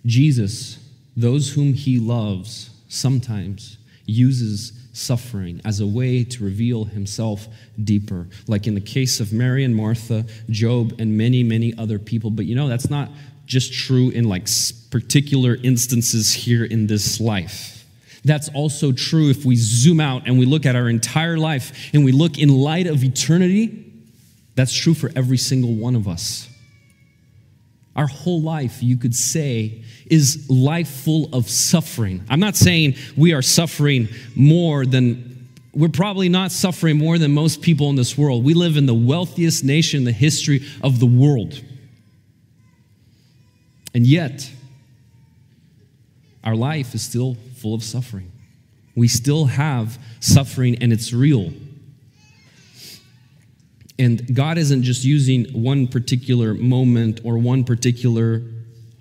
Jesus, 0.05 0.79
those 1.15 1.53
whom 1.53 1.73
he 1.73 1.99
loves, 1.99 2.69
sometimes 2.87 3.77
uses 4.05 4.73
suffering 4.93 5.61
as 5.65 5.79
a 5.79 5.87
way 5.87 6.23
to 6.23 6.43
reveal 6.43 6.85
himself 6.85 7.47
deeper, 7.83 8.27
like 8.47 8.67
in 8.67 8.75
the 8.75 8.81
case 8.81 9.19
of 9.19 9.33
Mary 9.33 9.63
and 9.63 9.75
Martha, 9.75 10.25
Job, 10.49 10.93
and 10.99 11.17
many, 11.17 11.41
many 11.43 11.73
other 11.77 11.97
people. 11.97 12.29
But 12.29 12.45
you 12.45 12.55
know, 12.55 12.67
that's 12.67 12.89
not 12.89 13.09
just 13.45 13.73
true 13.73 14.09
in 14.09 14.25
like 14.25 14.47
particular 14.89 15.57
instances 15.63 16.33
here 16.33 16.63
in 16.63 16.87
this 16.87 17.19
life. 17.19 17.85
That's 18.25 18.49
also 18.49 18.91
true 18.91 19.29
if 19.29 19.43
we 19.43 19.55
zoom 19.55 19.99
out 19.99 20.27
and 20.27 20.39
we 20.39 20.45
look 20.45 20.65
at 20.65 20.75
our 20.75 20.87
entire 20.87 21.37
life 21.37 21.89
and 21.93 22.05
we 22.05 22.11
look 22.11 22.37
in 22.37 22.49
light 22.49 22.87
of 22.87 23.03
eternity. 23.03 23.91
That's 24.55 24.73
true 24.73 24.93
for 24.93 25.11
every 25.15 25.37
single 25.37 25.73
one 25.73 25.95
of 25.95 26.07
us. 26.07 26.47
Our 27.95 28.07
whole 28.07 28.41
life, 28.41 28.81
you 28.81 28.97
could 28.97 29.13
say, 29.13 29.83
is 30.09 30.49
life 30.49 30.89
full 30.89 31.29
of 31.33 31.49
suffering. 31.49 32.23
I'm 32.29 32.39
not 32.39 32.55
saying 32.55 32.95
we 33.17 33.33
are 33.33 33.41
suffering 33.41 34.07
more 34.35 34.85
than, 34.85 35.49
we're 35.73 35.89
probably 35.89 36.29
not 36.29 36.51
suffering 36.51 36.97
more 36.97 37.17
than 37.17 37.33
most 37.33 37.61
people 37.61 37.89
in 37.89 37.95
this 37.95 38.17
world. 38.17 38.43
We 38.43 38.53
live 38.53 38.77
in 38.77 38.85
the 38.85 38.93
wealthiest 38.93 39.63
nation 39.63 39.99
in 39.99 40.03
the 40.05 40.11
history 40.11 40.65
of 40.81 40.99
the 40.99 41.05
world. 41.05 41.61
And 43.93 44.07
yet, 44.07 44.49
our 46.43 46.55
life 46.55 46.93
is 46.95 47.01
still 47.01 47.37
full 47.57 47.73
of 47.73 47.83
suffering. 47.83 48.31
We 48.95 49.07
still 49.07 49.45
have 49.45 49.97
suffering, 50.19 50.77
and 50.81 50.91
it's 50.91 51.13
real. 51.13 51.53
And 53.99 54.35
God 54.35 54.57
isn't 54.57 54.83
just 54.83 55.03
using 55.03 55.45
one 55.53 55.87
particular 55.87 56.53
moment 56.53 57.21
or 57.23 57.37
one 57.37 57.63
particular 57.63 58.41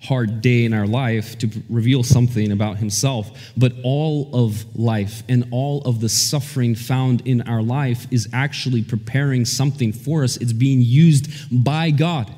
hard 0.02 0.40
day 0.40 0.64
in 0.64 0.74
our 0.74 0.86
life 0.86 1.38
to 1.38 1.48
reveal 1.68 2.02
something 2.02 2.50
about 2.52 2.76
Himself, 2.78 3.52
but 3.56 3.72
all 3.84 4.30
of 4.34 4.76
life 4.76 5.22
and 5.28 5.46
all 5.50 5.82
of 5.82 6.00
the 6.00 6.08
suffering 6.08 6.74
found 6.74 7.26
in 7.26 7.42
our 7.42 7.62
life 7.62 8.06
is 8.10 8.28
actually 8.32 8.82
preparing 8.82 9.44
something 9.44 9.92
for 9.92 10.24
us. 10.24 10.36
It's 10.36 10.52
being 10.52 10.80
used 10.80 11.28
by 11.64 11.90
God. 11.90 12.32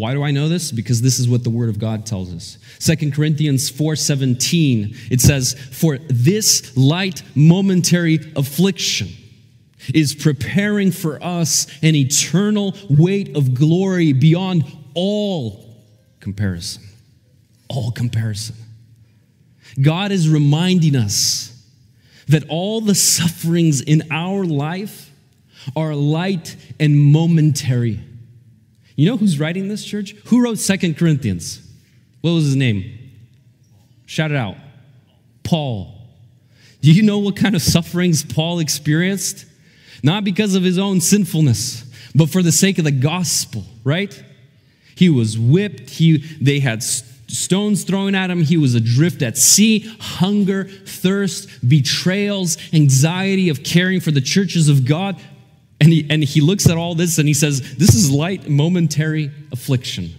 Why 0.00 0.14
do 0.14 0.22
I 0.22 0.30
know 0.30 0.48
this? 0.48 0.72
Because 0.72 1.02
this 1.02 1.18
is 1.18 1.28
what 1.28 1.44
the 1.44 1.50
word 1.50 1.68
of 1.68 1.78
God 1.78 2.06
tells 2.06 2.32
us. 2.32 2.56
Second 2.78 3.12
Corinthians 3.12 3.68
4:17 3.68 4.96
it 5.10 5.20
says, 5.20 5.54
"For 5.70 5.98
this 6.08 6.74
light 6.74 7.22
momentary 7.34 8.18
affliction 8.34 9.08
is 9.92 10.14
preparing 10.14 10.90
for 10.90 11.22
us 11.22 11.66
an 11.82 11.94
eternal 11.94 12.74
weight 12.88 13.36
of 13.36 13.52
glory 13.52 14.12
beyond 14.14 14.64
all 14.94 15.76
comparison. 16.20 16.82
All 17.68 17.90
comparison. 17.90 18.56
God 19.80 20.12
is 20.12 20.28
reminding 20.28 20.96
us 20.96 21.52
that 22.28 22.44
all 22.48 22.80
the 22.80 22.94
sufferings 22.94 23.80
in 23.80 24.04
our 24.10 24.44
life 24.44 25.10
are 25.76 25.94
light 25.94 26.56
and 26.78 26.98
momentary. 26.98 28.00
You 29.00 29.06
know 29.06 29.16
who's 29.16 29.40
writing 29.40 29.68
this, 29.68 29.84
church? 29.84 30.12
Who 30.26 30.42
wrote 30.42 30.58
Second 30.58 30.98
Corinthians? 30.98 31.66
What 32.20 32.32
was 32.32 32.44
his 32.44 32.56
name? 32.56 32.98
Shout 34.06 34.30
it 34.30 34.36
out. 34.36 34.56
Paul. 35.42 35.94
Do 36.82 36.92
you 36.92 37.02
know 37.02 37.18
what 37.18 37.36
kind 37.36 37.54
of 37.54 37.62
sufferings 37.62 38.22
Paul 38.24 38.58
experienced? 38.58 39.46
not 40.02 40.24
because 40.24 40.54
of 40.54 40.62
his 40.62 40.78
own 40.78 41.00
sinfulness, 41.00 41.84
but 42.14 42.30
for 42.30 42.42
the 42.42 42.52
sake 42.52 42.78
of 42.78 42.84
the 42.84 42.90
gospel, 42.90 43.64
right? 43.84 44.22
He 44.94 45.08
was 45.08 45.38
whipped, 45.38 45.90
he, 45.90 46.18
they 46.40 46.60
had 46.60 46.82
stones 46.82 47.84
thrown 47.84 48.14
at 48.14 48.30
him, 48.30 48.42
he 48.42 48.56
was 48.56 48.74
adrift 48.74 49.22
at 49.22 49.38
sea, 49.38 49.80
hunger, 50.00 50.64
thirst, 50.64 51.48
betrayals, 51.68 52.56
anxiety 52.72 53.48
of 53.48 53.62
caring 53.62 54.00
for 54.00 54.10
the 54.10 54.20
churches 54.20 54.68
of 54.68 54.84
God. 54.84 55.20
And 55.80 55.92
he, 55.92 56.06
and 56.10 56.22
he 56.22 56.40
looks 56.40 56.68
at 56.68 56.76
all 56.76 56.94
this 56.94 57.18
and 57.18 57.26
he 57.26 57.34
says, 57.34 57.76
This 57.76 57.94
is 57.94 58.10
light, 58.10 58.48
momentary 58.48 59.30
affliction 59.50 60.14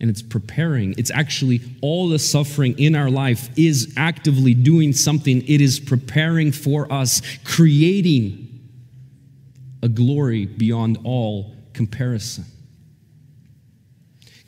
and 0.00 0.10
it's 0.10 0.22
preparing. 0.22 0.94
It's 0.96 1.10
actually 1.10 1.60
all 1.80 2.08
the 2.08 2.18
suffering 2.18 2.78
in 2.78 2.94
our 2.94 3.10
life 3.10 3.50
is 3.58 3.92
actively 3.96 4.54
doing 4.54 4.92
something. 4.92 5.42
It 5.48 5.60
is 5.60 5.80
preparing 5.80 6.52
for 6.52 6.90
us, 6.92 7.20
creating 7.44 8.44
a 9.82 9.88
glory 9.88 10.46
beyond 10.46 10.98
all 11.04 11.54
comparison. 11.72 12.44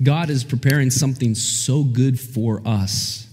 God 0.02 0.30
is 0.30 0.44
preparing 0.44 0.90
something 0.90 1.34
so 1.34 1.84
good 1.84 2.18
for 2.18 2.62
us 2.64 3.26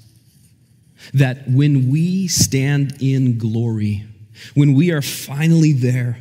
that 1.13 1.47
when 1.47 1.89
we 1.89 2.27
stand 2.27 2.97
in 2.99 3.37
glory, 3.37 4.05
when 4.53 4.73
we 4.73 4.91
are 4.91 5.01
finally 5.01 5.73
there, 5.73 6.17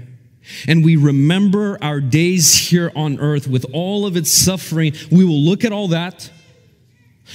and 0.68 0.85
we 0.85 0.96
remember 0.96 1.76
our 1.83 2.00
days 2.00 2.55
here 2.57 2.92
on 2.94 3.18
earth 3.18 3.48
with 3.48 3.66
all 3.72 4.07
of 4.07 4.16
its 4.16 4.31
suffering, 4.31 4.92
we 5.11 5.24
will 5.24 5.40
look 5.40 5.64
at 5.64 5.72
all 5.72 5.88
that 5.88 6.31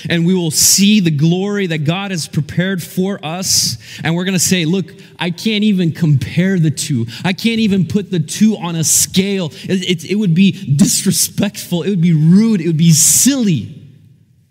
And 0.09 0.25
we 0.25 0.33
will 0.33 0.51
see 0.51 0.99
the 0.99 1.11
glory 1.11 1.67
that 1.67 1.79
God 1.79 2.11
has 2.11 2.27
prepared 2.27 2.81
for 2.81 3.19
us. 3.23 3.77
And 4.03 4.15
we're 4.15 4.23
going 4.23 4.33
to 4.33 4.39
say, 4.39 4.65
look, 4.65 4.85
I 5.19 5.31
can't 5.31 5.63
even 5.63 5.91
compare 5.91 6.59
the 6.59 6.71
two. 6.71 7.07
I 7.23 7.33
can't 7.33 7.59
even 7.59 7.85
put 7.85 8.09
the 8.09 8.19
two 8.19 8.57
on 8.57 8.75
a 8.75 8.83
scale. 8.83 9.47
It, 9.63 9.89
it, 9.89 10.11
it 10.11 10.15
would 10.15 10.33
be 10.33 10.75
disrespectful. 10.75 11.83
It 11.83 11.89
would 11.89 12.01
be 12.01 12.13
rude. 12.13 12.61
It 12.61 12.67
would 12.67 12.77
be 12.77 12.91
silly 12.91 13.77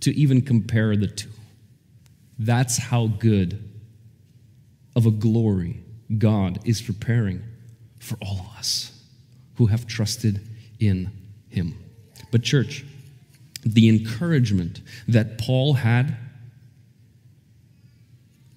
to 0.00 0.14
even 0.14 0.42
compare 0.42 0.96
the 0.96 1.06
two. 1.06 1.30
That's 2.38 2.76
how 2.78 3.06
good 3.06 3.66
of 4.94 5.06
a 5.06 5.10
glory 5.10 5.80
God 6.18 6.58
is 6.64 6.80
preparing 6.82 7.42
for 7.98 8.16
all 8.22 8.40
of 8.40 8.58
us 8.58 8.92
who 9.56 9.66
have 9.66 9.86
trusted 9.86 10.40
in 10.78 11.10
Him. 11.48 11.78
But, 12.30 12.42
church, 12.42 12.84
the 13.64 13.88
encouragement 13.88 14.80
that 15.08 15.38
Paul 15.38 15.74
had 15.74 16.16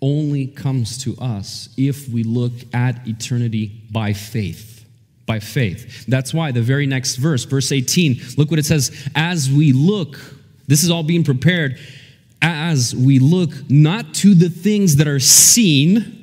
only 0.01 0.47
comes 0.47 0.97
to 1.03 1.15
us 1.17 1.69
if 1.77 2.09
we 2.09 2.23
look 2.23 2.51
at 2.73 3.07
eternity 3.07 3.83
by 3.91 4.13
faith. 4.13 4.85
By 5.25 5.39
faith. 5.39 6.05
That's 6.07 6.33
why 6.33 6.51
the 6.51 6.61
very 6.61 6.85
next 6.85 7.15
verse, 7.15 7.45
verse 7.45 7.71
18, 7.71 8.19
look 8.37 8.49
what 8.49 8.59
it 8.59 8.65
says. 8.65 9.09
As 9.15 9.49
we 9.49 9.71
look, 9.71 10.19
this 10.67 10.83
is 10.83 10.89
all 10.89 11.03
being 11.03 11.23
prepared, 11.23 11.79
as 12.41 12.93
we 12.93 13.19
look 13.19 13.51
not 13.69 14.13
to 14.15 14.35
the 14.35 14.49
things 14.49 14.97
that 14.97 15.07
are 15.07 15.19
seen, 15.19 16.22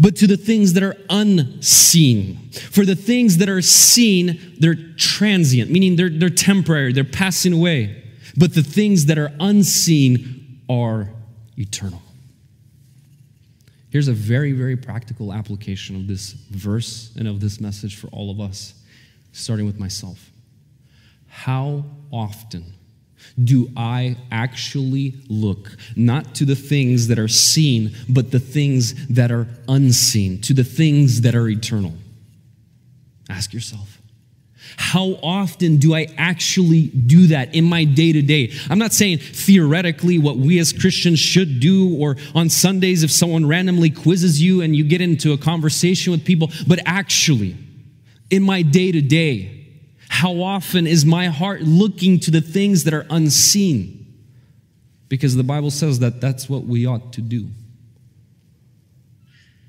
but 0.00 0.16
to 0.16 0.26
the 0.26 0.36
things 0.36 0.72
that 0.72 0.82
are 0.82 0.96
unseen. 1.10 2.50
For 2.50 2.84
the 2.84 2.96
things 2.96 3.36
that 3.36 3.48
are 3.48 3.62
seen, 3.62 4.56
they're 4.58 4.76
transient, 4.96 5.70
meaning 5.70 5.94
they're, 5.94 6.08
they're 6.08 6.30
temporary, 6.30 6.92
they're 6.92 7.04
passing 7.04 7.52
away 7.52 8.00
but 8.36 8.54
the 8.54 8.62
things 8.62 9.06
that 9.06 9.18
are 9.18 9.32
unseen 9.40 10.60
are 10.68 11.10
eternal. 11.56 12.02
Here's 13.90 14.08
a 14.08 14.12
very, 14.12 14.52
very 14.52 14.76
practical 14.76 15.32
application 15.32 15.96
of 15.96 16.06
this 16.06 16.32
verse 16.32 17.12
and 17.16 17.26
of 17.26 17.40
this 17.40 17.60
message 17.60 17.96
for 17.96 18.06
all 18.08 18.30
of 18.30 18.40
us, 18.40 18.74
starting 19.32 19.66
with 19.66 19.80
myself. 19.80 20.30
How 21.26 21.84
often 22.12 22.64
do 23.44 23.70
I 23.76 24.16
actually 24.30 25.14
look 25.28 25.76
not 25.96 26.34
to 26.36 26.44
the 26.44 26.56
things 26.56 27.08
that 27.08 27.18
are 27.18 27.28
seen, 27.28 27.94
but 28.08 28.30
the 28.30 28.40
things 28.40 29.06
that 29.08 29.30
are 29.30 29.46
unseen, 29.68 30.40
to 30.42 30.54
the 30.54 30.64
things 30.64 31.22
that 31.22 31.34
are 31.34 31.48
eternal? 31.48 31.94
Ask 33.28 33.52
yourself. 33.52 34.00
How 34.76 35.18
often 35.22 35.78
do 35.78 35.94
I 35.94 36.06
actually 36.16 36.88
do 36.88 37.28
that 37.28 37.54
in 37.54 37.64
my 37.64 37.84
day 37.84 38.12
to 38.12 38.22
day? 38.22 38.52
I'm 38.68 38.78
not 38.78 38.92
saying 38.92 39.18
theoretically 39.18 40.18
what 40.18 40.36
we 40.36 40.58
as 40.58 40.72
Christians 40.72 41.18
should 41.18 41.60
do, 41.60 41.96
or 41.96 42.16
on 42.34 42.48
Sundays 42.48 43.02
if 43.02 43.10
someone 43.10 43.46
randomly 43.46 43.90
quizzes 43.90 44.40
you 44.42 44.62
and 44.62 44.74
you 44.74 44.84
get 44.84 45.00
into 45.00 45.32
a 45.32 45.38
conversation 45.38 46.12
with 46.12 46.24
people, 46.24 46.50
but 46.66 46.78
actually, 46.86 47.56
in 48.30 48.42
my 48.42 48.62
day 48.62 48.92
to 48.92 49.00
day, 49.00 49.59
how 50.10 50.42
often 50.42 50.88
is 50.88 51.06
my 51.06 51.28
heart 51.28 51.62
looking 51.62 52.18
to 52.18 52.32
the 52.32 52.40
things 52.40 52.82
that 52.84 52.92
are 52.92 53.06
unseen? 53.10 54.12
Because 55.08 55.36
the 55.36 55.44
Bible 55.44 55.70
says 55.70 56.00
that 56.00 56.20
that's 56.20 56.48
what 56.48 56.64
we 56.64 56.84
ought 56.84 57.12
to 57.12 57.20
do. 57.20 57.48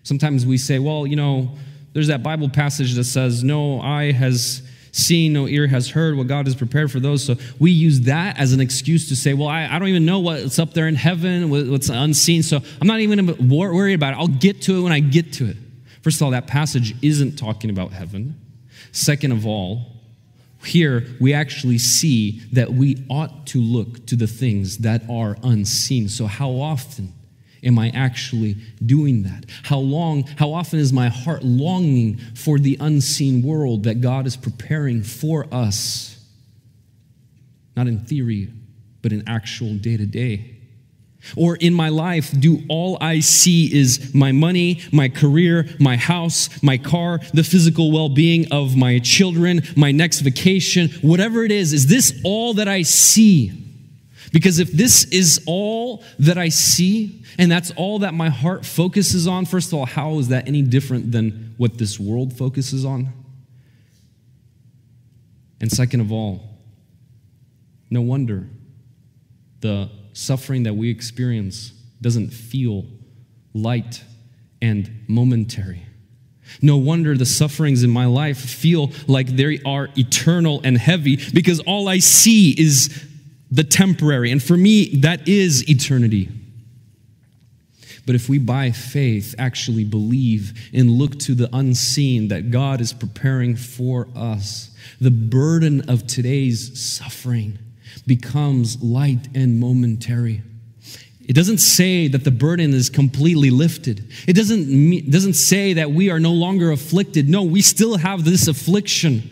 Sometimes 0.01 0.43
we 0.43 0.58
say, 0.58 0.80
well, 0.80 1.06
you 1.06 1.15
know, 1.15 1.56
there's 1.93 2.08
that 2.08 2.23
Bible 2.23 2.49
passage 2.49 2.95
that 2.95 3.04
says, 3.04 3.43
no 3.43 3.80
eye 3.82 4.12
has 4.12 4.63
seen, 4.91 5.32
no 5.32 5.47
ear 5.47 5.67
has 5.67 5.91
heard 5.91 6.17
what 6.17 6.25
God 6.25 6.47
has 6.47 6.56
prepared 6.56 6.91
for 6.91 6.99
those. 6.99 7.23
So 7.23 7.36
we 7.60 7.69
use 7.69 8.01
that 8.01 8.39
as 8.39 8.51
an 8.51 8.60
excuse 8.60 9.10
to 9.10 9.15
say, 9.15 9.36
well, 9.36 9.47
I, 9.47 9.67
I 9.67 9.77
don't 9.77 9.89
even 9.89 10.06
know 10.06 10.19
what's 10.21 10.58
up 10.58 10.73
there 10.73 10.88
in 10.88 10.95
heaven, 10.95 11.51
what's 11.51 11.89
unseen. 11.89 12.41
So 12.41 12.60
I'm 12.82 12.88
not 12.88 12.99
even 12.99 13.47
worried 13.47 13.93
about 13.93 14.13
it. 14.13 14.17
I'll 14.17 14.27
get 14.27 14.63
to 14.63 14.80
it 14.80 14.82
when 14.82 14.91
I 14.91 15.01
get 15.01 15.34
to 15.34 15.45
it. 15.45 15.58
First 16.01 16.19
of 16.19 16.23
all, 16.25 16.32
that 16.32 16.47
passage 16.47 16.95
isn't 17.04 17.38
talking 17.38 17.69
about 17.69 17.91
heaven. 17.91 18.41
Second 18.91 19.34
of 19.34 19.45
all, 19.45 20.01
here 20.65 21.06
we 21.19 21.34
actually 21.34 21.78
see 21.78 22.41
that 22.52 22.74
we 22.74 23.06
ought 23.10 23.47
to 23.47 23.60
look 23.60 24.06
to 24.08 24.15
the 24.15 24.28
things 24.28 24.80
that 24.80 25.02
are 25.10 25.38
unseen. 25.43 26.08
So, 26.10 26.28
how 26.28 26.52
often 26.52 27.13
Am 27.63 27.78
I 27.78 27.89
actually 27.89 28.56
doing 28.84 29.24
that? 29.24 29.45
How 29.63 29.78
long, 29.78 30.24
how 30.38 30.54
often 30.54 30.80
is 30.80 30.91
my 30.91 31.10
heart 31.10 31.43
longing 31.43 32.17
for 32.36 32.58
the 32.58 32.78
unseen 32.80 33.43
world 33.43 33.84
that 33.84 34.02
God 34.02 34.26
is 34.26 34.36
preparing 34.36 35.04
for 35.04 35.45
us? 35.54 36.17
Not 37.76 37.88
in 37.88 38.00
theory, 38.06 38.52
but 39.02 39.13
in 39.13 39.28
actual 39.28 39.76
day 39.76 39.95
to 39.95 40.06
day. 40.06 40.61
Or 41.36 41.55
in 41.55 41.73
my 41.73 41.89
life, 41.89 42.31
do 42.38 42.63
all 42.67 42.97
I 42.99 43.19
see 43.19 43.73
is 43.73 44.13
my 44.13 44.31
money, 44.31 44.81
my 44.91 45.07
career, 45.10 45.67
my 45.79 45.95
house, 45.95 46.62
my 46.63 46.77
car, 46.77 47.19
the 47.34 47.43
physical 47.43 47.91
well 47.91 48.10
being 48.10 48.51
of 48.51 48.75
my 48.75 48.99
children, 48.99 49.62
my 49.75 49.91
next 49.91 50.21
vacation, 50.21 50.89
whatever 51.01 51.43
it 51.43 51.51
is, 51.51 51.73
is 51.73 51.88
this 51.88 52.19
all 52.23 52.55
that 52.55 52.67
I 52.67 52.81
see? 52.81 53.51
Because 54.31 54.60
if 54.60 54.71
this 54.71 55.03
is 55.05 55.43
all 55.45 56.03
that 56.19 56.38
I 56.38 56.49
see, 56.49 57.23
and 57.38 57.51
that's 57.51 57.71
all 57.71 57.99
that 57.99 58.13
my 58.13 58.29
heart 58.29 58.65
focuses 58.65 59.27
on, 59.27 59.45
first 59.45 59.69
of 59.69 59.73
all, 59.79 59.86
how 59.86 60.19
is 60.19 60.29
that 60.29 60.47
any 60.47 60.62
different 60.62 61.12
than 61.12 61.53
what 61.57 61.77
this 61.77 61.99
world 61.99 62.34
focuses 62.34 62.86
on? 62.86 63.12
And 65.60 65.71
second 65.71 65.99
of 65.99 66.12
all, 66.12 66.41
no 67.89 68.01
wonder 68.01 68.47
the 69.60 69.89
suffering 70.13 70.63
that 70.63 70.74
we 70.76 70.89
experience 70.89 71.74
doesn't 72.02 72.30
feel 72.30 72.86
light 73.54 74.04
and 74.62 75.04
momentary. 75.08 75.84
No 76.62 76.78
wonder 76.78 77.15
the 77.15 77.26
sufferings 77.26 77.84
in 77.84 77.89
my 77.89 78.06
life 78.06 78.38
feel 78.38 78.91
like 79.08 79.28
they 79.28 79.60
are 79.65 79.89
eternal 79.95 80.62
and 80.63 80.78
heavy 80.78 81.17
because 81.34 81.60
all 81.62 81.88
I 81.88 82.00
see 82.00 82.52
is 82.52 83.08
the 83.50 83.63
temporary. 83.63 84.32
And 84.32 84.41
for 84.41 84.58
me, 84.58 84.95
that 84.97 85.28
is 85.28 85.69
eternity. 85.69 86.30
But 88.06 88.15
if 88.15 88.28
we 88.28 88.39
by 88.39 88.71
faith 88.71 89.36
actually 89.38 89.86
believe 89.86 90.69
and 90.74 90.89
look 90.89 91.19
to 91.19 91.36
the 91.36 91.50
unseen 91.54 92.30
that 92.30 92.52
God 92.52 92.82
is 92.82 92.93
preparing 92.93 93.56
for 93.56 94.08
us, 94.15 94.76
the 95.00 95.12
burden 95.12 95.89
of 95.89 96.08
today's 96.08 96.82
suffering 96.82 97.60
becomes 98.15 98.84
light 98.84 99.30
and 99.34 99.58
momentary. 99.58 100.41
It 101.26 101.32
doesn't 101.32 101.60
say 101.60 102.10
that 102.10 102.26
the 102.26 102.32
burden 102.32 102.74
is 102.74 102.89
completely 102.89 103.50
lifted. 103.50 104.12
It 104.28 104.34
doesn't, 104.34 105.10
doesn't 105.10 105.36
say 105.36 105.71
that 105.74 105.91
we 105.91 106.10
are 106.10 106.19
no 106.19 106.34
longer 106.34 106.71
afflicted. 106.71 107.30
No, 107.30 107.43
we 107.43 107.62
still 107.62 107.95
have 107.95 108.26
this 108.26 108.50
affliction. 108.50 109.24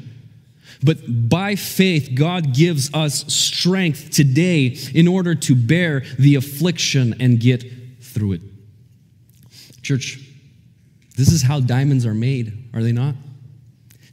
But 0.82 1.28
by 1.28 1.56
faith, 1.56 2.12
God 2.16 2.54
gives 2.54 2.94
us 2.94 3.26
strength 3.34 4.12
today 4.12 4.78
in 4.94 5.10
order 5.10 5.36
to 5.36 5.56
bear 5.56 6.04
the 6.18 6.36
affliction 6.36 7.16
and 7.20 7.38
get 7.38 7.66
through 8.02 8.32
it. 8.32 8.42
Church, 9.82 10.26
this 11.18 11.34
is 11.34 11.42
how 11.42 11.60
diamonds 11.60 12.06
are 12.06 12.14
made, 12.14 12.70
are 12.74 12.82
they 12.82 12.94
not? 12.94 13.16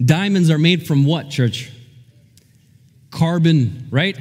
Diamonds 0.04 0.50
are 0.50 0.58
made 0.58 0.88
from 0.88 1.04
what, 1.04 1.30
church? 1.30 1.70
Carbon, 3.12 3.86
right? 3.92 4.18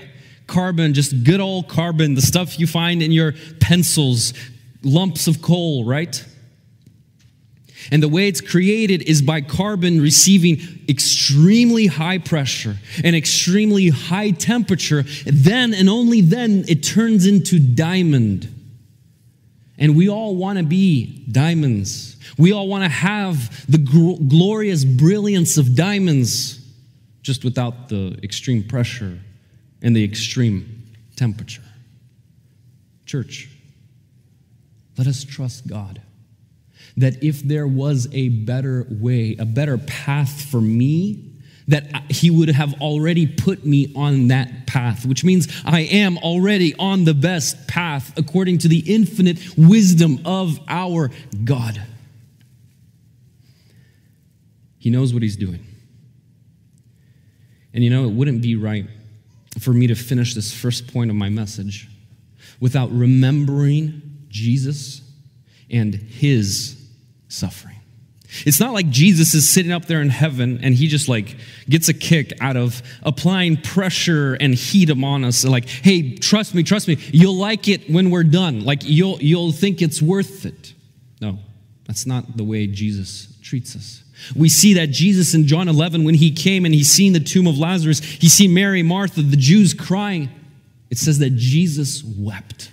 Carbon, 0.47 0.93
just 0.93 1.23
good 1.23 1.39
old 1.39 1.67
carbon, 1.67 2.13
the 2.13 2.21
stuff 2.21 2.59
you 2.59 2.67
find 2.67 3.01
in 3.01 3.11
your 3.11 3.33
pencils, 3.59 4.33
lumps 4.83 5.27
of 5.27 5.41
coal, 5.41 5.85
right? 5.85 6.23
And 7.91 8.01
the 8.01 8.09
way 8.09 8.27
it's 8.27 8.41
created 8.41 9.03
is 9.03 9.21
by 9.21 9.41
carbon 9.41 10.01
receiving 10.01 10.59
extremely 10.89 11.87
high 11.87 12.17
pressure 12.17 12.77
and 13.03 13.15
extremely 13.15 13.89
high 13.89 14.31
temperature. 14.31 15.03
Then 15.25 15.73
and 15.73 15.89
only 15.89 16.21
then 16.21 16.65
it 16.67 16.83
turns 16.83 17.25
into 17.25 17.59
diamond. 17.59 18.51
And 19.77 19.95
we 19.95 20.09
all 20.09 20.35
want 20.35 20.57
to 20.57 20.63
be 20.63 21.25
diamonds. 21.31 22.17
We 22.37 22.53
all 22.53 22.67
want 22.67 22.83
to 22.85 22.89
have 22.89 23.69
the 23.69 23.77
gl- 23.77 24.27
glorious 24.27 24.85
brilliance 24.85 25.57
of 25.57 25.75
diamonds, 25.75 26.59
just 27.21 27.43
without 27.43 27.89
the 27.89 28.17
extreme 28.23 28.63
pressure 28.63 29.19
and 29.81 29.95
the 29.95 30.03
extreme 30.03 30.83
temperature. 31.15 31.63
Church, 33.05 33.49
let 34.97 35.07
us 35.07 35.23
trust 35.23 35.67
God 35.67 36.01
that 36.97 37.23
if 37.23 37.41
there 37.41 37.67
was 37.67 38.07
a 38.13 38.29
better 38.29 38.85
way, 38.89 39.35
a 39.37 39.45
better 39.45 39.77
path 39.77 40.49
for 40.49 40.61
me, 40.61 41.31
that 41.67 42.11
he 42.11 42.29
would 42.29 42.49
have 42.49 42.79
already 42.79 43.25
put 43.25 43.65
me 43.65 43.91
on 43.95 44.27
that 44.27 44.67
path, 44.67 45.05
which 45.05 45.23
means 45.23 45.47
I 45.65 45.81
am 45.81 46.17
already 46.19 46.75
on 46.75 47.05
the 47.05 47.13
best 47.13 47.67
path 47.67 48.17
according 48.17 48.59
to 48.59 48.67
the 48.67 48.79
infinite 48.79 49.39
wisdom 49.57 50.19
of 50.25 50.59
our 50.67 51.09
God. 51.43 51.81
He 54.77 54.91
knows 54.91 55.13
what 55.13 55.23
he's 55.23 55.35
doing. 55.35 55.65
And 57.73 57.83
you 57.83 57.89
know, 57.89 58.05
it 58.05 58.11
wouldn't 58.11 58.41
be 58.41 58.55
right 58.55 58.85
for 59.59 59.73
me 59.73 59.87
to 59.87 59.95
finish 59.95 60.33
this 60.33 60.53
first 60.53 60.91
point 60.91 61.09
of 61.09 61.15
my 61.15 61.29
message 61.29 61.87
without 62.59 62.91
remembering 62.91 64.01
Jesus 64.29 65.01
and 65.69 65.93
his 65.93 66.77
suffering. 67.27 67.75
It's 68.45 68.59
not 68.59 68.73
like 68.73 68.89
Jesus 68.89 69.33
is 69.33 69.47
sitting 69.47 69.71
up 69.71 69.85
there 69.85 70.01
in 70.01 70.09
heaven 70.09 70.59
and 70.61 70.75
he 70.75 70.87
just 70.87 71.07
like 71.07 71.37
gets 71.69 71.87
a 71.87 71.93
kick 71.93 72.33
out 72.41 72.57
of 72.57 72.81
applying 73.03 73.57
pressure 73.57 74.33
and 74.33 74.53
heat 74.53 74.89
upon 74.89 75.23
us. 75.23 75.45
Like, 75.45 75.69
hey, 75.69 76.15
trust 76.15 76.53
me, 76.53 76.63
trust 76.63 76.87
me, 76.87 76.97
you'll 77.11 77.37
like 77.37 77.67
it 77.67 77.89
when 77.89 78.09
we're 78.09 78.23
done. 78.23 78.65
Like 78.65 78.81
you'll 78.83 79.21
you'll 79.21 79.51
think 79.51 79.81
it's 79.81 80.01
worth 80.01 80.45
it. 80.45 80.73
No, 81.21 81.39
that's 81.87 82.05
not 82.05 82.35
the 82.35 82.43
way 82.43 82.67
Jesus 82.67 83.33
treats 83.41 83.75
us. 83.75 84.03
We 84.35 84.49
see 84.49 84.73
that 84.75 84.87
Jesus 84.87 85.33
in 85.33 85.47
John 85.47 85.67
11, 85.67 86.03
when 86.03 86.15
he 86.15 86.31
came 86.31 86.65
and 86.65 86.73
he 86.73 86.83
seen 86.83 87.13
the 87.13 87.19
tomb 87.19 87.47
of 87.47 87.57
Lazarus, 87.57 87.99
he 87.99 88.29
see 88.29 88.47
Mary, 88.47 88.81
Martha, 88.81 89.21
the 89.21 89.37
Jews 89.37 89.73
crying. 89.73 90.29
It 90.89 90.97
says 90.97 91.19
that 91.19 91.31
Jesus 91.31 92.03
wept. 92.03 92.71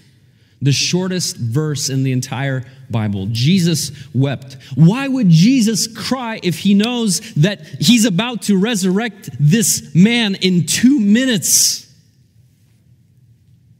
The 0.60 0.72
shortest 0.72 1.36
verse 1.36 1.88
in 1.88 2.04
the 2.04 2.12
entire 2.12 2.64
Bible. 2.88 3.26
Jesus 3.32 3.90
wept. 4.14 4.56
Why 4.76 5.08
would 5.08 5.28
Jesus 5.28 5.88
cry 5.88 6.38
if 6.42 6.60
he 6.60 6.74
knows 6.74 7.20
that 7.34 7.66
he's 7.80 8.04
about 8.04 8.42
to 8.42 8.56
resurrect 8.56 9.30
this 9.40 9.92
man 9.94 10.36
in 10.36 10.66
two 10.66 11.00
minutes? 11.00 11.92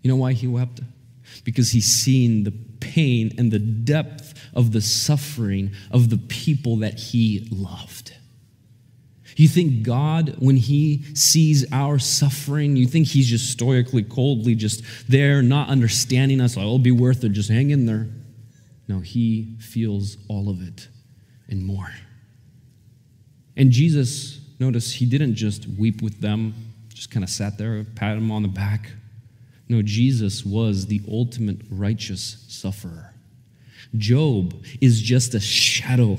You 0.02 0.10
know 0.10 0.16
why 0.16 0.32
he 0.32 0.48
wept? 0.48 0.80
Because 1.44 1.70
he's 1.70 1.86
seen 1.86 2.42
the 2.42 2.52
pain 2.80 3.32
and 3.38 3.52
the 3.52 3.60
depth 3.60 4.31
of 4.54 4.72
the 4.72 4.80
suffering 4.80 5.72
of 5.90 6.10
the 6.10 6.18
people 6.18 6.76
that 6.78 6.98
he 6.98 7.48
loved. 7.50 8.12
You 9.36 9.48
think 9.48 9.82
God, 9.82 10.36
when 10.38 10.56
He 10.56 11.04
sees 11.14 11.64
our 11.72 11.98
suffering, 11.98 12.76
you 12.76 12.86
think 12.86 13.08
He's 13.08 13.28
just 13.28 13.50
stoically, 13.50 14.02
coldly, 14.02 14.54
just 14.54 14.82
there, 15.08 15.42
not 15.42 15.68
understanding 15.68 16.40
us, 16.40 16.56
oh, 16.56 16.60
it'll 16.60 16.78
be 16.78 16.90
worth 16.90 17.24
it, 17.24 17.30
just 17.30 17.50
hang 17.50 17.70
in 17.70 17.86
there. 17.86 18.08
No, 18.88 19.00
He 19.00 19.56
feels 19.58 20.16
all 20.28 20.48
of 20.48 20.66
it 20.66 20.88
and 21.48 21.64
more. 21.64 21.90
And 23.56 23.70
Jesus, 23.70 24.40
notice, 24.58 24.92
He 24.92 25.06
didn't 25.06 25.34
just 25.34 25.66
weep 25.66 26.02
with 26.02 26.20
them, 26.20 26.54
just 26.92 27.10
kind 27.10 27.24
of 27.24 27.30
sat 27.30 27.58
there, 27.58 27.84
pat 27.84 28.16
them 28.16 28.30
on 28.30 28.42
the 28.42 28.48
back. 28.48 28.90
No, 29.68 29.80
Jesus 29.80 30.44
was 30.44 30.86
the 30.86 31.00
ultimate 31.10 31.60
righteous 31.70 32.44
sufferer. 32.48 33.11
Job 33.96 34.54
is 34.80 35.00
just 35.00 35.34
a 35.34 35.40
shadow 35.40 36.18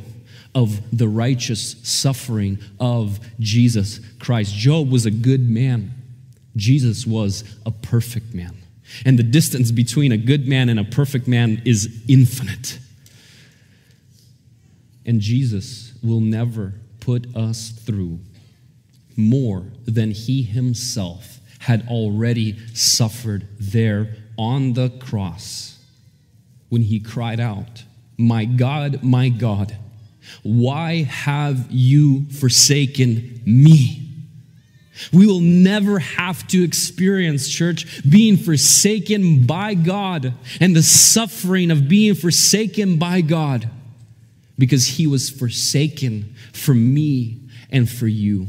of 0.55 0.97
the 0.97 1.07
righteous 1.07 1.75
suffering 1.83 2.59
of 2.79 3.19
Jesus 3.39 3.99
Christ. 4.19 4.53
Job 4.53 4.91
was 4.91 5.05
a 5.05 5.11
good 5.11 5.49
man, 5.49 5.93
Jesus 6.55 7.05
was 7.05 7.43
a 7.65 7.71
perfect 7.71 8.33
man. 8.33 8.57
And 9.05 9.17
the 9.17 9.23
distance 9.23 9.71
between 9.71 10.11
a 10.11 10.17
good 10.17 10.47
man 10.47 10.69
and 10.69 10.79
a 10.79 10.83
perfect 10.83 11.27
man 11.27 11.61
is 11.65 12.03
infinite. 12.07 12.79
And 15.05 15.19
Jesus 15.19 15.93
will 16.03 16.19
never 16.19 16.75
put 16.99 17.35
us 17.35 17.69
through 17.69 18.19
more 19.17 19.65
than 19.85 20.11
he 20.11 20.43
himself 20.43 21.39
had 21.59 21.87
already 21.87 22.57
suffered 22.75 23.47
there 23.59 24.15
on 24.37 24.73
the 24.73 24.89
cross 24.89 25.72
when 26.73 26.81
he 26.81 26.99
cried 26.99 27.39
out, 27.39 27.83
My 28.17 28.45
God, 28.45 29.03
my 29.03 29.29
God, 29.29 29.77
why 30.41 31.03
have 31.03 31.71
you 31.71 32.25
forsaken 32.31 33.43
me? 33.45 34.09
We 35.11 35.27
will 35.27 35.39
never 35.39 35.99
have 35.99 36.47
to 36.47 36.63
experience, 36.63 37.47
church, 37.47 38.01
being 38.09 38.37
forsaken 38.37 39.45
by 39.45 39.75
God 39.75 40.33
and 40.59 40.75
the 40.75 40.81
suffering 40.81 41.69
of 41.69 41.87
being 41.87 42.15
forsaken 42.15 42.97
by 42.97 43.21
God 43.21 43.69
because 44.57 44.87
He 44.87 45.05
was 45.05 45.29
forsaken 45.29 46.33
for 46.53 46.73
me 46.73 47.37
and 47.69 47.87
for 47.87 48.07
you. 48.07 48.47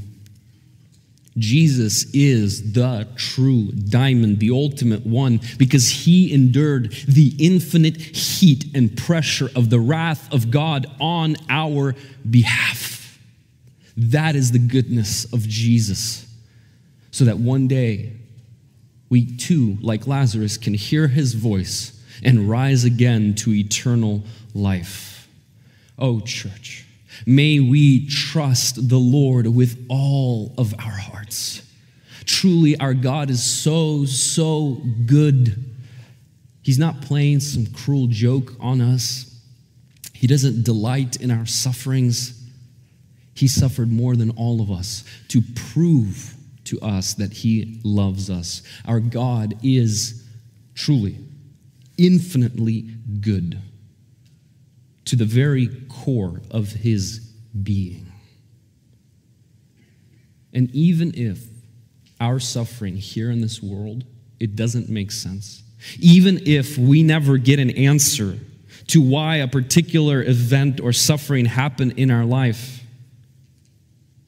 Jesus 1.36 2.06
is 2.14 2.72
the 2.72 3.08
true 3.16 3.72
diamond, 3.72 4.38
the 4.38 4.50
ultimate 4.50 5.04
one, 5.04 5.40
because 5.58 5.88
he 5.88 6.32
endured 6.32 6.92
the 7.08 7.34
infinite 7.38 7.96
heat 7.96 8.66
and 8.74 8.96
pressure 8.96 9.50
of 9.56 9.68
the 9.70 9.80
wrath 9.80 10.32
of 10.32 10.50
God 10.50 10.86
on 11.00 11.36
our 11.48 11.96
behalf. 12.28 13.18
That 13.96 14.36
is 14.36 14.52
the 14.52 14.58
goodness 14.58 15.32
of 15.32 15.40
Jesus. 15.48 16.26
So 17.10 17.24
that 17.24 17.38
one 17.38 17.68
day 17.68 18.12
we 19.08 19.36
too, 19.36 19.76
like 19.80 20.06
Lazarus, 20.06 20.56
can 20.56 20.74
hear 20.74 21.08
his 21.08 21.34
voice 21.34 22.00
and 22.22 22.48
rise 22.48 22.84
again 22.84 23.34
to 23.34 23.52
eternal 23.52 24.22
life. 24.54 25.28
Oh, 25.98 26.20
church. 26.20 26.86
May 27.27 27.61
we 27.61 28.07
trust 28.07 28.88
the 28.88 28.98
Lord 28.98 29.46
with 29.46 29.87
all 29.88 30.55
of 30.59 30.74
our 30.74 30.90
hearts. 30.90 31.62
Truly, 32.27 32.79
our 32.79 32.94
God 32.94 33.31
is 33.31 33.42
so, 33.42 34.05
so 34.05 34.81
good. 35.07 35.62
He's 36.62 36.79
not 36.79 37.03
playing 37.03 37.40
some 37.40 37.66
cruel 37.66 38.07
joke 38.07 38.53
on 38.61 38.81
us. 38.81 39.31
He 40.12 40.27
doesn't 40.27 40.64
delight 40.64 41.16
in 41.16 41.31
our 41.31 41.46
sufferings. 41.46 42.42
He 43.35 43.48
suffered 43.48 43.90
more 43.90 44.16
than 44.16 44.31
all 44.31 44.62
of 44.62 44.70
us 44.70 45.05
to 45.29 45.42
prove 45.55 46.35
to 46.64 46.81
us 46.81 47.14
that 47.14 47.33
He 47.33 47.81
loves 47.85 48.31
us. 48.31 48.62
Our 48.87 49.00
God 49.00 49.55
is 49.62 50.24
truly, 50.74 51.18
infinitely 51.98 52.83
good 53.20 53.61
to 55.06 55.16
the 55.16 55.24
very 55.24 55.68
core 55.88 56.40
of 56.50 56.72
his 56.72 57.18
being. 57.62 58.10
And 60.52 60.70
even 60.74 61.12
if 61.14 61.44
our 62.20 62.38
suffering 62.38 62.96
here 62.96 63.30
in 63.30 63.40
this 63.40 63.62
world, 63.62 64.04
it 64.40 64.56
doesn't 64.56 64.88
make 64.88 65.10
sense, 65.10 65.62
even 65.98 66.40
if 66.46 66.78
we 66.78 67.02
never 67.02 67.36
get 67.36 67.58
an 67.58 67.70
answer 67.70 68.38
to 68.88 69.00
why 69.00 69.36
a 69.36 69.48
particular 69.48 70.22
event 70.22 70.80
or 70.80 70.92
suffering 70.92 71.44
happened 71.44 71.94
in 71.96 72.10
our 72.10 72.24
life, 72.24 72.82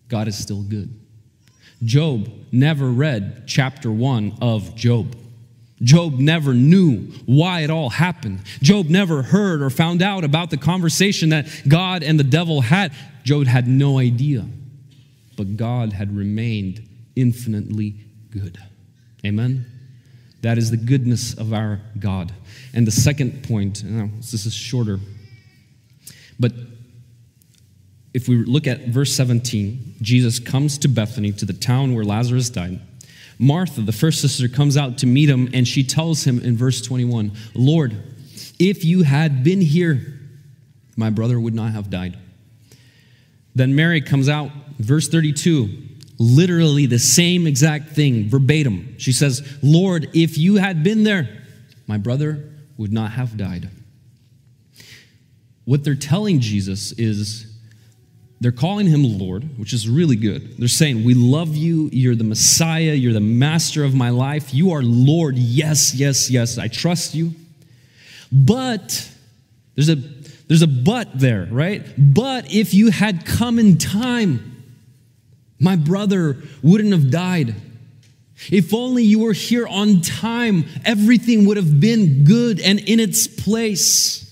God 0.09 0.29
is 0.29 0.37
still 0.37 0.63
good. 0.63 0.93
Job 1.85 2.31
never 2.53 2.91
read 2.91 3.45
chapter 3.47 3.91
one 3.91 4.37
of 4.41 4.75
Job. 4.75 5.15
Job 5.83 6.19
never 6.19 6.55
knew 6.55 7.13
why 7.27 7.61
it 7.61 7.71
all 7.71 7.91
happened. 7.91 8.41
Job 8.63 8.87
never 8.87 9.23
heard 9.23 9.61
or 9.61 9.71
found 9.71 10.03
out 10.03 10.25
about 10.25 10.51
the 10.51 10.57
conversation 10.57 11.29
that 11.31 11.47
God 11.69 12.03
and 12.03 12.19
the 12.19 12.25
devil 12.25 12.63
had. 12.63 12.93
Job 13.25 13.47
had 13.47 13.69
no 13.69 13.99
idea. 13.99 14.47
But 15.37 15.57
God 15.57 15.93
had 15.93 16.17
remained 16.17 16.89
infinitely 17.15 17.97
good. 18.31 18.59
Amen? 19.25 19.67
That 20.43 20.57
is 20.59 20.71
the 20.71 20.77
goodness 20.77 21.35
of 21.35 21.53
our 21.53 21.81
God. 21.99 22.33
And 22.73 22.87
the 22.87 22.93
second 22.93 23.43
point, 23.43 23.83
this 23.85 24.47
is 24.47 24.55
shorter, 24.55 24.99
but 26.39 26.53
if 28.15 28.29
we 28.29 28.37
look 28.37 28.67
at 28.67 28.87
verse 28.87 29.15
17, 29.15 29.97
Jesus 30.01 30.39
comes 30.39 30.79
to 30.79 30.89
Bethany, 30.89 31.33
to 31.33 31.45
the 31.45 31.53
town 31.53 31.95
where 31.95 32.05
Lazarus 32.05 32.49
died. 32.49 32.81
Martha, 33.39 33.83
the 33.83 33.93
first 33.93 34.21
sister, 34.21 34.49
comes 34.49 34.77
out 34.77 34.99
to 34.99 35.07
meet 35.07 35.29
him 35.29 35.51
and 35.53 35.67
she 35.69 35.85
tells 35.85 36.25
him 36.25 36.39
in 36.41 36.57
verse 36.57 36.81
21 36.81 37.33
Lord, 37.55 37.97
if 38.59 38.85
you 38.85 39.03
had 39.03 39.45
been 39.45 39.61
here, 39.61 40.19
my 40.97 41.11
brother 41.11 41.39
would 41.39 41.55
not 41.55 41.73
have 41.73 41.91
died. 41.91 42.17
Then 43.55 43.75
Mary 43.75 44.01
comes 44.01 44.29
out, 44.29 44.51
verse 44.79 45.09
32, 45.09 45.69
literally 46.19 46.87
the 46.87 46.99
same 46.99 47.47
exact 47.47 47.91
thing, 47.91 48.29
verbatim. 48.29 48.99
She 48.99 49.13
says, 49.13 49.59
Lord, 49.63 50.09
if 50.15 50.39
you 50.39 50.57
had 50.57 50.83
been 50.83 51.05
there, 51.05 51.43
my 51.87 51.99
brother 51.99 52.51
would 52.77 52.93
not 52.93 53.13
have 53.13 53.37
died. 53.37 53.71
What 55.65 55.85
they're 55.85 55.95
telling 55.95 56.41
Jesus 56.41 56.93
is, 56.93 57.56
they're 58.41 58.53
calling 58.53 58.87
him 58.87 59.19
Lord, 59.19 59.59
which 59.59 59.73
is 59.73 59.89
really 59.89 60.17
good. 60.17 60.59
They're 60.59 60.69
saying, 60.69 61.05
We 61.05 61.15
love 61.15 61.57
you. 61.57 61.89
You're 61.93 62.15
the 62.15 62.25
Messiah. 62.25 62.93
You're 62.93 63.15
the 63.15 63.21
master 63.21 63.83
of 63.83 63.95
my 63.95 64.11
life. 64.11 64.53
You 64.53 64.73
are 64.73 64.83
Lord. 64.83 65.37
Yes, 65.37 65.95
yes, 65.95 66.31
yes. 66.31 66.59
I 66.59 66.69
trust 66.69 67.15
you. 67.15 67.33
But 68.31 69.11
there's 69.75 69.89
a 69.89 69.97
there's 70.49 70.63
a 70.63 70.67
but 70.67 71.19
there, 71.19 71.49
right? 71.51 71.85
But 71.97 72.53
if 72.53 72.75
you 72.75 72.91
had 72.91 73.25
come 73.25 73.59
in 73.59 73.79
time, 73.79 74.65
my 75.59 75.77
brother 75.77 76.37
wouldn't 76.63 76.93
have 76.93 77.11
died. 77.11 77.55
If 78.51 78.75
only 78.75 79.03
you 79.03 79.21
were 79.21 79.33
here 79.33 79.67
on 79.67 80.03
time, 80.03 80.67
everything 80.85 81.47
would 81.47 81.57
have 81.57 81.81
been 81.81 82.25
good 82.25 82.61
and 82.61 82.79
in 82.81 83.01
its 83.01 83.27
place. 83.27 84.26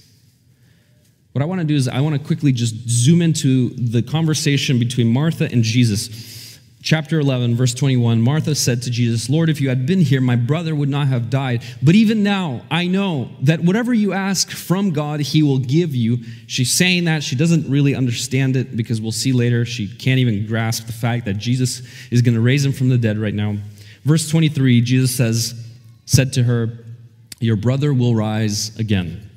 What 1.34 1.42
I 1.42 1.46
want 1.46 1.62
to 1.62 1.66
do 1.66 1.74
is 1.74 1.88
I 1.88 2.00
want 2.00 2.14
to 2.14 2.24
quickly 2.24 2.52
just 2.52 2.88
zoom 2.88 3.20
into 3.20 3.70
the 3.70 4.02
conversation 4.02 4.78
between 4.78 5.08
Martha 5.08 5.48
and 5.50 5.64
Jesus. 5.64 6.60
chapter 6.80 7.18
11, 7.18 7.56
verse 7.56 7.74
21, 7.74 8.20
Martha 8.20 8.54
said 8.54 8.82
to 8.82 8.90
Jesus, 8.90 9.28
Lord, 9.28 9.48
if 9.48 9.60
you 9.60 9.68
had 9.68 9.84
been 9.84 10.00
here, 10.00 10.20
my 10.20 10.36
brother 10.36 10.76
would 10.76 10.88
not 10.88 11.08
have 11.08 11.30
died. 11.30 11.64
But 11.82 11.96
even 11.96 12.22
now, 12.22 12.62
I 12.70 12.86
know 12.86 13.30
that 13.40 13.58
whatever 13.58 13.92
you 13.92 14.12
ask 14.12 14.48
from 14.52 14.92
God, 14.92 15.18
he 15.18 15.42
will 15.42 15.58
give 15.58 15.92
you. 15.92 16.18
She's 16.46 16.72
saying 16.72 17.06
that. 17.06 17.24
She 17.24 17.34
doesn't 17.34 17.68
really 17.68 17.96
understand 17.96 18.54
it 18.54 18.76
because 18.76 19.00
we'll 19.00 19.10
see 19.10 19.32
later 19.32 19.64
she 19.64 19.88
can't 19.88 20.20
even 20.20 20.46
grasp 20.46 20.86
the 20.86 20.92
fact 20.92 21.24
that 21.24 21.34
Jesus 21.34 21.82
is 22.12 22.22
going 22.22 22.36
to 22.36 22.40
raise 22.40 22.64
him 22.64 22.72
from 22.72 22.90
the 22.90 22.98
dead 22.98 23.18
right 23.18 23.34
now. 23.34 23.56
Verse 24.04 24.28
23, 24.28 24.82
Jesus 24.82 25.12
says, 25.16 25.68
said 26.06 26.32
to 26.34 26.44
her, 26.44 26.78
Your 27.40 27.56
brother 27.56 27.92
will 27.92 28.14
rise 28.14 28.78
again. 28.78 29.30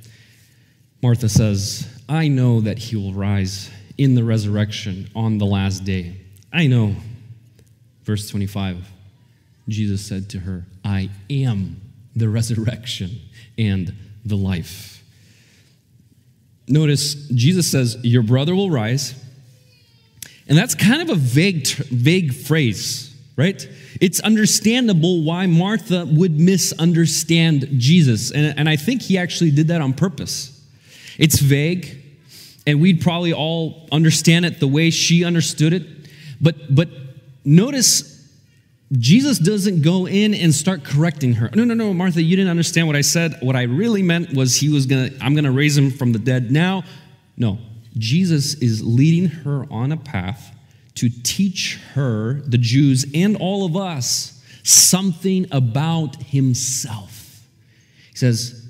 Martha 1.02 1.30
says, 1.30 1.88
I 2.10 2.28
know 2.28 2.62
that 2.62 2.80
he 2.80 2.96
will 2.96 3.14
rise 3.14 3.70
in 3.98 4.16
the 4.16 4.24
resurrection 4.24 5.10
on 5.16 5.38
the 5.38 5.46
last 5.46 5.84
day. 5.84 6.18
I 6.52 6.68
know. 6.68 6.96
Verse 8.04 8.30
25 8.30 8.88
Jesus 9.68 10.06
said 10.06 10.30
to 10.30 10.40
her, 10.40 10.66
I 10.86 11.10
am 11.30 11.82
the 12.16 12.30
resurrection 12.30 13.20
and 13.58 13.94
the 14.24 14.38
life. 14.38 15.04
Notice 16.70 17.16
Jesus 17.30 17.70
says, 17.70 17.98
Your 18.04 18.24
brother 18.24 18.56
will 18.56 18.72
rise. 18.72 19.14
And 20.48 20.58
that's 20.58 20.76
kind 20.76 21.02
of 21.02 21.10
a 21.10 21.16
vague, 21.16 21.68
vague 21.68 22.34
phrase, 22.34 23.14
right? 23.36 23.68
It's 24.00 24.22
understandable 24.22 25.24
why 25.24 25.46
Martha 25.46 26.06
would 26.06 26.40
misunderstand 26.40 27.68
Jesus. 27.78 28.32
And, 28.32 28.58
and 28.58 28.70
I 28.70 28.78
think 28.78 29.02
he 29.02 29.18
actually 29.18 29.52
did 29.52 29.68
that 29.68 29.82
on 29.82 29.94
purpose. 29.94 30.57
It's 31.18 31.40
vague, 31.40 32.04
and 32.66 32.82
we'd 32.82 33.02
probably 33.02 33.34
all 33.34 33.88
understand 33.92 34.46
it 34.46 34.60
the 34.60 34.68
way 34.68 34.90
she 34.90 35.24
understood 35.24 35.74
it. 35.74 35.84
But, 36.40 36.74
but 36.74 36.90
notice 37.44 38.18
Jesus 38.92 39.38
doesn't 39.38 39.82
go 39.82 40.08
in 40.08 40.34
and 40.34 40.54
start 40.54 40.84
correcting 40.84 41.34
her. 41.34 41.50
No, 41.54 41.66
no, 41.66 41.74
no, 41.74 41.94
Martha, 41.94 42.22
you 42.22 42.36
didn't 42.36 42.50
understand 42.50 42.88
what 42.88 42.96
I 42.96 43.02
said. 43.02 43.38
What 43.42 43.56
I 43.56 43.64
really 43.64 44.02
meant 44.02 44.34
was 44.34 44.56
he 44.56 44.70
was 44.70 44.86
gonna, 44.86 45.10
I'm 45.20 45.36
gonna 45.36 45.52
raise 45.52 45.78
him 45.78 45.92
from 45.92 46.14
the 46.14 46.20
dead 46.20 46.52
now. 46.52 46.84
No, 47.36 47.60
Jesus 47.98 48.54
is 48.56 48.84
leading 48.84 49.28
her 49.28 49.66
on 49.70 49.92
a 49.92 49.98
path 49.98 50.56
to 50.96 51.10
teach 51.10 51.80
her, 51.94 52.42
the 52.42 52.58
Jews, 52.58 53.06
and 53.14 53.38
all 53.38 53.66
of 53.66 53.76
us 53.76 54.42
something 54.64 55.46
about 55.52 56.16
himself. 56.24 57.46
He 58.10 58.16
says, 58.16 58.68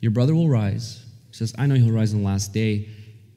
Your 0.00 0.10
brother 0.12 0.34
will 0.34 0.48
rise. 0.48 1.01
Says, 1.42 1.54
I 1.58 1.66
know 1.66 1.74
he'll 1.74 1.92
rise 1.92 2.14
on 2.14 2.20
the 2.20 2.26
last 2.26 2.52
day. 2.52 2.88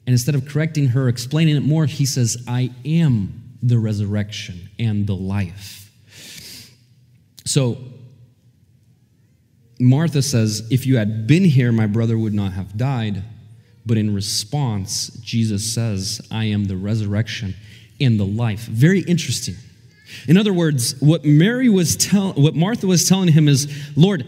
And 0.06 0.12
instead 0.12 0.36
of 0.36 0.46
correcting 0.46 0.88
her, 0.88 1.08
explaining 1.08 1.56
it 1.56 1.64
more, 1.64 1.86
he 1.86 2.06
says, 2.06 2.44
I 2.46 2.70
am 2.84 3.42
the 3.62 3.78
resurrection 3.78 4.70
and 4.78 5.08
the 5.08 5.16
life. 5.16 5.90
So 7.44 7.78
Martha 9.80 10.22
says, 10.22 10.68
If 10.70 10.86
you 10.86 10.98
had 10.98 11.26
been 11.26 11.44
here, 11.44 11.72
my 11.72 11.86
brother 11.86 12.16
would 12.16 12.34
not 12.34 12.52
have 12.52 12.76
died. 12.76 13.24
But 13.84 13.98
in 13.98 14.14
response, 14.14 15.08
Jesus 15.20 15.74
says, 15.74 16.20
I 16.30 16.44
am 16.44 16.66
the 16.66 16.76
resurrection 16.76 17.54
and 18.00 18.20
the 18.20 18.26
life. 18.26 18.66
Very 18.66 19.00
interesting. 19.00 19.56
In 20.28 20.36
other 20.36 20.52
words, 20.52 20.94
what 21.00 21.24
Mary 21.24 21.68
was 21.68 21.96
telling, 21.96 22.40
what 22.40 22.54
Martha 22.54 22.86
was 22.86 23.08
telling 23.08 23.28
him 23.28 23.48
is, 23.48 23.90
Lord, 23.96 24.24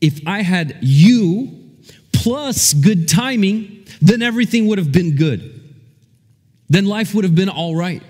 if 0.00 0.20
I 0.26 0.42
had 0.42 0.78
you 0.80 1.63
plus 2.24 2.72
good 2.72 3.06
timing, 3.06 3.84
then 4.00 4.22
everything 4.22 4.66
would 4.66 4.78
have 4.78 4.90
been 4.90 5.14
good. 5.14 5.60
Then 6.70 6.86
life 6.86 7.14
would 7.14 7.22
have 7.24 7.34
been 7.34 7.50
all 7.50 7.76
right. 7.76 8.02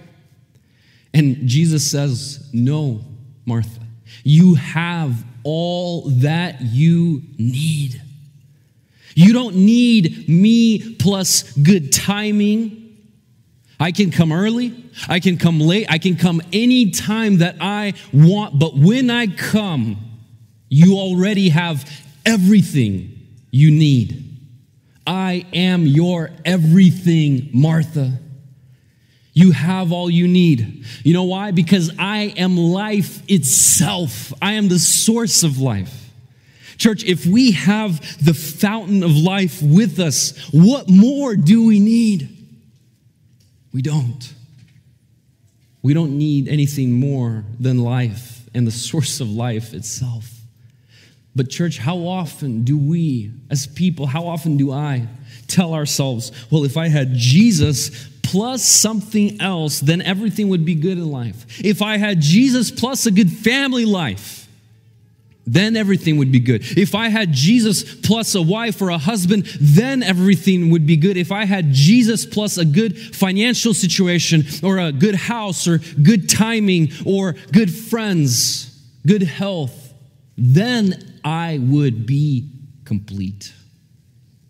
And 1.12 1.48
Jesus 1.48 1.90
says, 1.90 2.48
No, 2.52 3.00
Martha. 3.44 3.80
You 4.22 4.54
have 4.54 5.24
all 5.42 6.02
that 6.20 6.60
you 6.60 7.22
need. 7.38 8.00
You 9.16 9.32
don't 9.32 9.56
need 9.56 10.28
me 10.28 10.94
plus 10.94 11.52
good 11.56 11.92
timing. 11.92 12.96
I 13.80 13.90
can 13.90 14.12
come 14.12 14.30
early, 14.30 14.84
I 15.08 15.18
can 15.18 15.38
come 15.38 15.58
late, 15.58 15.86
I 15.90 15.98
can 15.98 16.16
come 16.16 16.40
any 16.52 16.92
time 16.92 17.38
that 17.38 17.56
I 17.60 17.94
want, 18.12 18.56
but 18.56 18.76
when 18.76 19.10
I 19.10 19.26
come, 19.26 19.96
you 20.68 20.96
already 20.96 21.48
have 21.48 21.90
everything 22.24 23.13
you 23.54 23.70
need. 23.70 24.36
I 25.06 25.46
am 25.52 25.86
your 25.86 26.30
everything, 26.44 27.50
Martha. 27.52 28.18
You 29.32 29.52
have 29.52 29.92
all 29.92 30.10
you 30.10 30.26
need. 30.26 30.84
You 31.04 31.14
know 31.14 31.22
why? 31.22 31.52
Because 31.52 31.92
I 31.96 32.34
am 32.36 32.56
life 32.56 33.22
itself. 33.30 34.32
I 34.42 34.54
am 34.54 34.66
the 34.66 34.80
source 34.80 35.44
of 35.44 35.60
life. 35.60 36.10
Church, 36.78 37.04
if 37.04 37.26
we 37.26 37.52
have 37.52 38.00
the 38.24 38.34
fountain 38.34 39.04
of 39.04 39.12
life 39.12 39.62
with 39.62 40.00
us, 40.00 40.36
what 40.52 40.88
more 40.88 41.36
do 41.36 41.64
we 41.64 41.78
need? 41.78 42.28
We 43.72 43.82
don't. 43.82 44.34
We 45.80 45.94
don't 45.94 46.18
need 46.18 46.48
anything 46.48 46.90
more 46.90 47.44
than 47.60 47.78
life 47.78 48.48
and 48.52 48.66
the 48.66 48.72
source 48.72 49.20
of 49.20 49.30
life 49.30 49.74
itself. 49.74 50.33
But, 51.36 51.50
church, 51.50 51.78
how 51.78 51.98
often 51.98 52.64
do 52.64 52.78
we, 52.78 53.32
as 53.50 53.66
people, 53.66 54.06
how 54.06 54.26
often 54.26 54.56
do 54.56 54.70
I 54.70 55.08
tell 55.48 55.74
ourselves, 55.74 56.30
well, 56.50 56.64
if 56.64 56.76
I 56.76 56.88
had 56.88 57.14
Jesus 57.14 58.08
plus 58.22 58.64
something 58.64 59.40
else, 59.40 59.80
then 59.80 60.00
everything 60.02 60.48
would 60.48 60.64
be 60.64 60.74
good 60.74 60.98
in 60.98 61.10
life. 61.10 61.60
If 61.64 61.82
I 61.82 61.96
had 61.98 62.20
Jesus 62.20 62.70
plus 62.70 63.06
a 63.06 63.10
good 63.10 63.30
family 63.30 63.84
life, 63.84 64.48
then 65.46 65.76
everything 65.76 66.16
would 66.16 66.32
be 66.32 66.40
good. 66.40 66.62
If 66.78 66.94
I 66.94 67.08
had 67.08 67.32
Jesus 67.32 67.94
plus 67.96 68.34
a 68.34 68.40
wife 68.40 68.80
or 68.80 68.88
a 68.88 68.98
husband, 68.98 69.44
then 69.60 70.02
everything 70.02 70.70
would 70.70 70.86
be 70.86 70.96
good. 70.96 71.16
If 71.16 71.32
I 71.32 71.44
had 71.44 71.72
Jesus 71.72 72.24
plus 72.24 72.56
a 72.56 72.64
good 72.64 72.98
financial 72.98 73.74
situation 73.74 74.44
or 74.62 74.78
a 74.78 74.90
good 74.90 75.14
house 75.14 75.68
or 75.68 75.78
good 76.02 76.28
timing 76.28 76.92
or 77.04 77.34
good 77.52 77.72
friends, 77.72 78.74
good 79.06 79.22
health, 79.22 79.92
then 80.38 81.13
I 81.24 81.58
would 81.58 82.06
be 82.06 82.50
complete. 82.84 83.52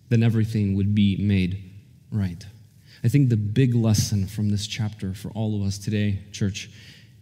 Then 0.09 0.23
everything 0.23 0.75
would 0.77 0.95
be 0.95 1.17
made 1.17 1.71
right. 2.11 2.45
I 3.05 3.09
think 3.09 3.29
the 3.29 3.37
big 3.37 3.75
lesson 3.75 4.27
from 4.27 4.49
this 4.49 4.67
chapter 4.67 5.15
for 5.15 5.31
all 5.31 5.61
of 5.61 5.67
us 5.67 5.79
today, 5.79 6.21
church, 6.33 6.71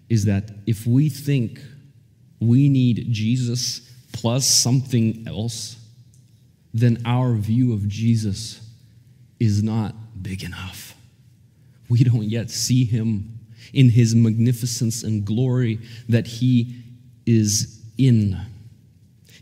is 0.09 0.25
that 0.25 0.51
if 0.67 0.87
we 0.87 1.09
think 1.09 1.61
we 2.41 2.69
need 2.69 3.09
Jesus 3.11 3.93
plus 4.13 4.47
something 4.47 5.25
else, 5.27 5.77
then 6.73 7.03
our 7.05 7.35
view 7.35 7.73
of 7.73 7.89
Jesus 7.89 8.61
is 9.39 9.63
not 9.63 9.95
big 10.23 10.45
enough. 10.45 10.95
We 11.89 12.05
don't 12.05 12.25
yet 12.25 12.51
see 12.51 12.85
him 12.85 13.41
in 13.73 13.91
his 13.91 14.15
magnificence 14.15 15.03
and 15.03 15.25
glory 15.25 15.81
that 16.09 16.27
he 16.27 16.83
is 17.27 17.83
in. 17.99 18.39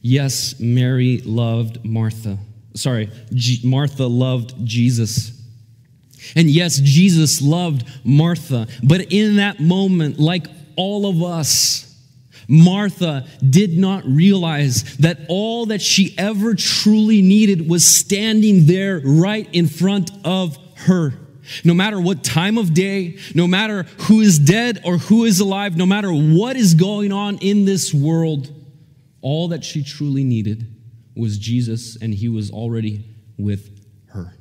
Yes, 0.02 0.58
Mary 0.58 1.18
loved 1.24 1.84
Martha. 1.84 2.38
Sorry, 2.74 3.10
G- 3.34 3.60
Martha 3.64 4.06
loved 4.06 4.54
Jesus. 4.64 5.38
And 6.36 6.48
yes, 6.48 6.78
Jesus 6.78 7.42
loved 7.42 7.84
Martha, 8.04 8.68
but 8.82 9.12
in 9.12 9.36
that 9.36 9.60
moment, 9.60 10.18
like 10.18 10.46
all 10.76 11.06
of 11.06 11.22
us, 11.22 11.86
Martha 12.48 13.26
did 13.48 13.78
not 13.78 14.04
realize 14.04 14.96
that 14.98 15.20
all 15.28 15.66
that 15.66 15.80
she 15.80 16.14
ever 16.18 16.54
truly 16.54 17.22
needed 17.22 17.68
was 17.68 17.86
standing 17.86 18.66
there 18.66 19.00
right 19.04 19.48
in 19.52 19.68
front 19.68 20.10
of 20.24 20.58
her. 20.76 21.14
No 21.64 21.74
matter 21.74 22.00
what 22.00 22.22
time 22.22 22.58
of 22.58 22.74
day, 22.74 23.18
no 23.34 23.46
matter 23.46 23.84
who 24.00 24.20
is 24.20 24.38
dead 24.38 24.80
or 24.84 24.98
who 24.98 25.24
is 25.24 25.40
alive, 25.40 25.76
no 25.76 25.86
matter 25.86 26.10
what 26.12 26.56
is 26.56 26.74
going 26.74 27.12
on 27.12 27.38
in 27.38 27.64
this 27.64 27.94
world, 27.94 28.50
all 29.22 29.48
that 29.48 29.64
she 29.64 29.82
truly 29.82 30.24
needed 30.24 30.66
was 31.16 31.38
Jesus, 31.38 31.96
and 31.96 32.14
he 32.14 32.28
was 32.28 32.50
already 32.50 33.04
with 33.36 33.78
her. 34.08 34.34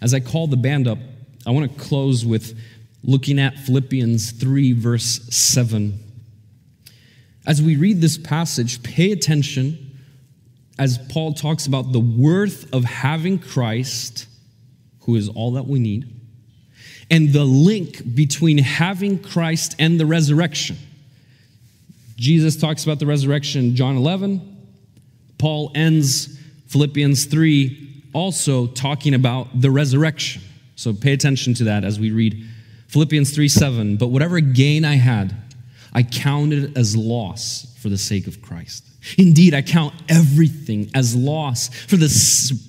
as 0.00 0.14
I 0.14 0.20
call 0.20 0.46
the 0.46 0.56
band 0.56 0.86
up, 0.86 0.98
I 1.46 1.50
want 1.50 1.70
to 1.70 1.78
close 1.78 2.24
with 2.24 2.58
looking 3.02 3.38
at 3.38 3.58
Philippians 3.58 4.32
3, 4.32 4.72
verse 4.72 5.20
7. 5.30 5.98
As 7.46 7.60
we 7.60 7.76
read 7.76 8.00
this 8.00 8.16
passage, 8.16 8.82
pay 8.82 9.12
attention 9.12 9.98
as 10.78 10.98
Paul 11.10 11.34
talks 11.34 11.66
about 11.66 11.92
the 11.92 12.00
worth 12.00 12.72
of 12.72 12.84
having 12.84 13.38
Christ, 13.38 14.26
who 15.00 15.16
is 15.16 15.28
all 15.28 15.52
that 15.52 15.66
we 15.66 15.78
need, 15.78 16.10
and 17.10 17.32
the 17.32 17.44
link 17.44 18.14
between 18.14 18.58
having 18.58 19.18
Christ 19.18 19.76
and 19.78 20.00
the 20.00 20.06
resurrection. 20.06 20.76
Jesus 22.16 22.56
talks 22.56 22.84
about 22.84 22.98
the 22.98 23.06
resurrection 23.06 23.74
John 23.76 23.96
11. 23.96 24.50
Paul 25.38 25.72
ends 25.74 26.38
Philippians 26.68 27.26
3 27.26 28.02
also 28.12 28.66
talking 28.68 29.14
about 29.14 29.60
the 29.60 29.70
resurrection. 29.70 30.42
So 30.76 30.92
pay 30.92 31.12
attention 31.12 31.54
to 31.54 31.64
that 31.64 31.84
as 31.84 31.98
we 32.00 32.10
read 32.10 32.44
Philippians 32.88 33.34
3 33.34 33.48
7, 33.48 33.96
but 33.96 34.08
whatever 34.08 34.40
gain 34.40 34.84
I 34.84 34.94
had, 34.94 35.34
I 35.92 36.02
counted 36.02 36.76
as 36.76 36.96
loss 36.96 37.76
for 37.80 37.88
the 37.88 37.98
sake 37.98 38.26
of 38.26 38.40
Christ. 38.40 38.84
Indeed, 39.18 39.52
I 39.52 39.62
count 39.62 39.94
everything 40.08 40.90
as 40.94 41.14
loss 41.14 41.68
for 41.68 41.96
the, 41.96 42.08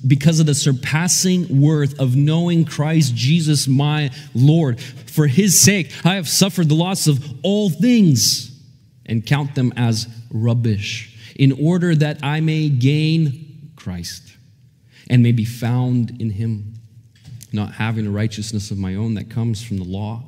because 0.05 0.39
of 0.39 0.45
the 0.45 0.53
surpassing 0.53 1.61
worth 1.61 1.99
of 1.99 2.15
knowing 2.15 2.65
Christ 2.65 3.15
Jesus 3.15 3.67
my 3.67 4.11
Lord. 4.33 4.79
For 4.81 5.27
his 5.27 5.59
sake, 5.59 5.93
I 6.03 6.15
have 6.15 6.27
suffered 6.27 6.67
the 6.67 6.75
loss 6.75 7.07
of 7.07 7.23
all 7.41 7.69
things 7.69 8.54
and 9.05 9.25
count 9.25 9.55
them 9.55 9.73
as 9.75 10.07
rubbish, 10.31 11.33
in 11.35 11.51
order 11.51 11.95
that 11.95 12.23
I 12.23 12.39
may 12.39 12.69
gain 12.69 13.71
Christ 13.75 14.35
and 15.09 15.21
may 15.21 15.31
be 15.31 15.45
found 15.45 16.19
in 16.21 16.31
him, 16.31 16.73
not 17.53 17.73
having 17.73 18.07
a 18.07 18.11
righteousness 18.11 18.71
of 18.71 18.77
my 18.77 18.95
own 18.95 19.13
that 19.15 19.29
comes 19.29 19.63
from 19.63 19.77
the 19.77 19.83
law, 19.83 20.23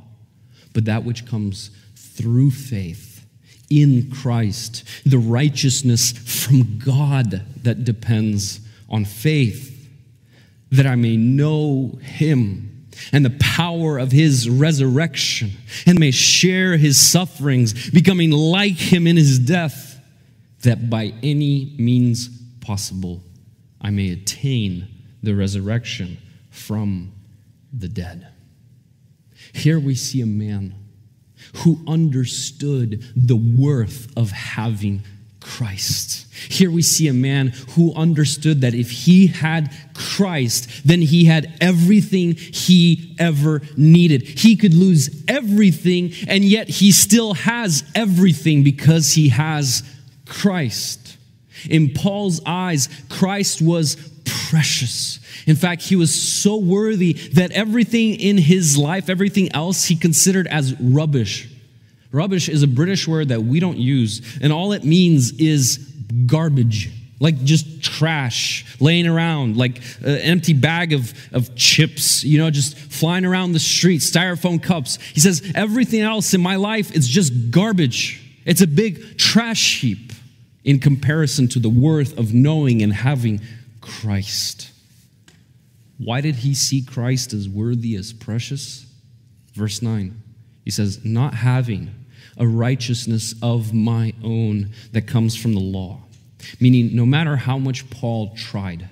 but 0.73 0.85
that 0.85 1.03
which 1.03 1.25
comes 1.25 1.71
through 1.95 2.51
faith 2.51 3.25
in 3.69 4.09
Christ, 4.11 4.83
the 5.05 5.17
righteousness 5.17 6.11
from 6.11 6.79
God 6.79 7.43
that 7.63 7.83
depends 7.83 8.61
on 8.89 9.03
faith, 9.05 9.73
that 10.71 10.85
I 10.85 10.95
may 10.95 11.17
know 11.17 11.99
him 12.01 12.66
and 13.11 13.23
the 13.23 13.37
power 13.39 13.97
of 13.97 14.11
his 14.11 14.49
resurrection 14.49 15.51
and 15.85 15.99
may 15.99 16.11
share 16.11 16.77
his 16.77 16.99
sufferings, 16.99 17.89
becoming 17.91 18.31
like 18.31 18.77
him 18.77 19.07
in 19.07 19.17
his 19.17 19.39
death, 19.39 19.99
that 20.63 20.89
by 20.89 21.13
any 21.23 21.75
means 21.77 22.29
possible 22.61 23.23
I 23.79 23.89
may 23.89 24.11
attain 24.11 24.87
the 25.23 25.33
resurrection 25.33 26.17
from 26.49 27.13
the 27.71 27.87
dead. 27.87 28.27
Here 29.53 29.79
we 29.79 29.95
see 29.95 30.21
a 30.21 30.25
man 30.25 30.75
who 31.57 31.83
understood 31.87 33.03
the 33.15 33.35
worth 33.35 34.11
of 34.17 34.31
having 34.31 35.03
Christ. 35.47 36.27
Here 36.49 36.69
we 36.69 36.81
see 36.81 37.07
a 37.07 37.13
man 37.13 37.47
who 37.71 37.93
understood 37.95 38.61
that 38.61 38.75
if 38.75 38.91
he 38.91 39.27
had 39.27 39.73
Christ, 39.93 40.69
then 40.85 41.01
he 41.01 41.23
had 41.25 41.57
everything 41.61 42.35
he 42.35 43.15
ever 43.17 43.61
needed. 43.77 44.23
He 44.23 44.57
could 44.57 44.73
lose 44.73 45.23
everything, 45.27 46.11
and 46.27 46.43
yet 46.43 46.67
he 46.67 46.91
still 46.91 47.33
has 47.33 47.83
everything 47.95 48.63
because 48.63 49.13
he 49.13 49.29
has 49.29 49.83
Christ. 50.25 51.17
In 51.69 51.93
Paul's 51.93 52.41
eyes, 52.45 52.89
Christ 53.09 53.61
was 53.61 53.95
precious. 54.25 55.19
In 55.47 55.55
fact, 55.55 55.81
he 55.81 55.95
was 55.95 56.13
so 56.13 56.57
worthy 56.57 57.13
that 57.13 57.51
everything 57.51 58.15
in 58.15 58.37
his 58.37 58.77
life, 58.77 59.09
everything 59.09 59.51
else, 59.53 59.85
he 59.85 59.95
considered 59.95 60.45
as 60.47 60.79
rubbish. 60.79 61.47
Rubbish 62.17 62.49
is 62.49 62.63
a 62.63 62.67
British 62.67 63.07
word 63.07 63.29
that 63.29 63.43
we 63.43 63.59
don't 63.59 63.77
use, 63.77 64.39
and 64.41 64.51
all 64.51 64.71
it 64.71 64.83
means 64.83 65.33
is 65.33 65.77
garbage, 66.25 66.89
like 67.19 67.43
just 67.43 67.83
trash 67.83 68.65
laying 68.79 69.05
around, 69.05 69.55
like 69.55 69.77
an 70.01 70.17
empty 70.17 70.53
bag 70.53 70.93
of, 70.93 71.13
of 71.31 71.55
chips, 71.55 72.23
you 72.23 72.39
know, 72.39 72.49
just 72.49 72.75
flying 72.75 73.23
around 73.23 73.51
the 73.51 73.59
street, 73.59 74.01
styrofoam 74.01 74.61
cups. 74.61 74.97
He 75.13 75.19
says, 75.19 75.51
everything 75.53 76.01
else 76.01 76.33
in 76.33 76.41
my 76.41 76.55
life 76.55 76.91
is 76.95 77.07
just 77.07 77.51
garbage. 77.51 78.23
It's 78.45 78.61
a 78.61 78.67
big 78.67 79.19
trash 79.19 79.81
heap 79.81 80.11
in 80.63 80.79
comparison 80.79 81.47
to 81.49 81.59
the 81.59 81.69
worth 81.69 82.17
of 82.17 82.33
knowing 82.33 82.81
and 82.81 82.93
having 82.93 83.41
Christ. 83.79 84.71
Why 85.99 86.21
did 86.21 86.35
he 86.37 86.55
see 86.55 86.81
Christ 86.81 87.33
as 87.33 87.47
worthy, 87.47 87.95
as 87.95 88.11
precious? 88.11 88.87
Verse 89.53 89.83
9, 89.83 90.19
he 90.65 90.71
says, 90.71 91.05
Not 91.05 91.35
having 91.35 91.93
a 92.37 92.47
righteousness 92.47 93.35
of 93.41 93.73
my 93.73 94.13
own 94.23 94.71
that 94.91 95.07
comes 95.07 95.35
from 95.35 95.53
the 95.53 95.59
law. 95.59 95.99
Meaning, 96.59 96.95
no 96.95 97.05
matter 97.05 97.35
how 97.35 97.57
much 97.57 97.89
Paul 97.89 98.35
tried, 98.35 98.89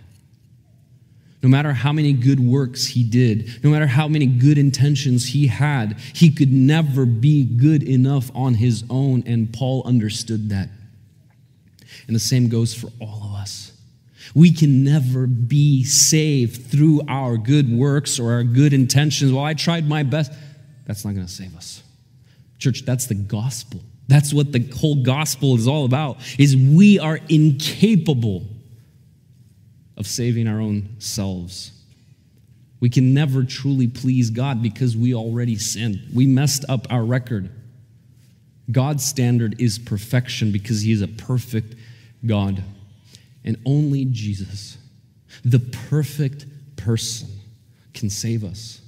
no 1.44 1.50
matter 1.50 1.74
how 1.74 1.94
many 1.94 2.12
good 2.12 2.40
works 2.40 2.88
he 2.88 3.04
did, 3.04 3.64
no 3.64 3.70
matter 3.70 3.86
how 3.86 4.08
many 4.08 4.26
good 4.26 4.58
intentions 4.58 5.28
he 5.28 5.46
had, 5.46 6.00
he 6.14 6.32
could 6.32 6.52
never 6.52 7.06
be 7.06 7.44
good 7.44 7.84
enough 7.84 8.32
on 8.34 8.56
his 8.56 8.84
own, 8.90 9.24
and 9.28 9.54
Paul 9.54 9.84
understood 9.86 10.50
that. 10.50 10.70
And 12.08 12.16
the 12.16 12.20
same 12.20 12.50
goes 12.50 12.74
for 12.74 12.88
all 13.00 13.22
of 13.24 13.36
us. 13.36 13.72
We 14.34 14.52
can 14.52 14.84
never 14.84 15.28
be 15.28 15.84
saved 15.84 16.72
through 16.72 17.04
our 17.08 17.38
good 17.38 17.72
works 17.72 18.20
or 18.20 18.34
our 18.34 18.44
good 18.44 18.74
intentions. 18.74 19.32
Well, 19.32 19.44
I 19.44 19.54
tried 19.54 19.88
my 19.88 20.02
best. 20.02 20.32
That's 20.86 21.06
not 21.06 21.14
going 21.14 21.28
to 21.28 21.32
save 21.32 21.56
us. 21.56 21.84
Church, 22.60 22.84
that's 22.86 23.08
the 23.08 23.16
gospel. 23.16 23.82
That's 24.08 24.34
what 24.34 24.52
the 24.52 24.60
whole 24.76 25.04
gospel 25.04 25.56
is 25.56 25.68
all 25.68 25.86
about. 25.86 26.18
Is 26.40 26.56
we 26.56 27.00
are 27.00 27.20
incapable 27.30 28.44
of 29.98 30.08
saving 30.08 30.48
our 30.48 30.60
own 30.60 30.96
selves. 31.00 31.72
We 32.80 32.90
can 32.90 33.14
never 33.14 33.44
truly 33.44 33.88
please 33.88 34.30
God 34.30 34.62
because 34.62 34.96
we 34.96 35.16
already 35.16 35.58
sinned. 35.58 36.02
We 36.14 36.28
messed 36.28 36.66
up 36.70 36.86
our 36.92 37.04
record. 37.04 37.50
God's 38.72 39.06
standard 39.06 39.60
is 39.60 39.80
perfection 39.80 40.52
because 40.52 40.82
he 40.82 40.92
is 40.92 41.02
a 41.02 41.08
perfect 41.08 41.76
God. 42.26 42.64
And 43.44 43.58
only 43.66 44.06
Jesus, 44.06 44.78
the 45.44 45.60
perfect 45.60 46.46
person, 46.76 47.30
can 47.94 48.10
save 48.10 48.44
us. 48.44 48.82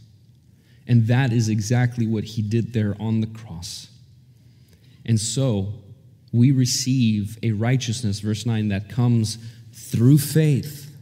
And 0.87 1.07
that 1.07 1.33
is 1.33 1.49
exactly 1.49 2.07
what 2.07 2.23
he 2.23 2.41
did 2.41 2.73
there 2.73 2.95
on 2.99 3.21
the 3.21 3.27
cross. 3.27 3.89
And 5.05 5.19
so 5.19 5.73
we 6.31 6.51
receive 6.51 7.37
a 7.43 7.51
righteousness, 7.51 8.19
verse 8.19 8.45
9, 8.45 8.69
that 8.69 8.89
comes 8.89 9.37
through 9.73 10.17
faith 10.17 10.95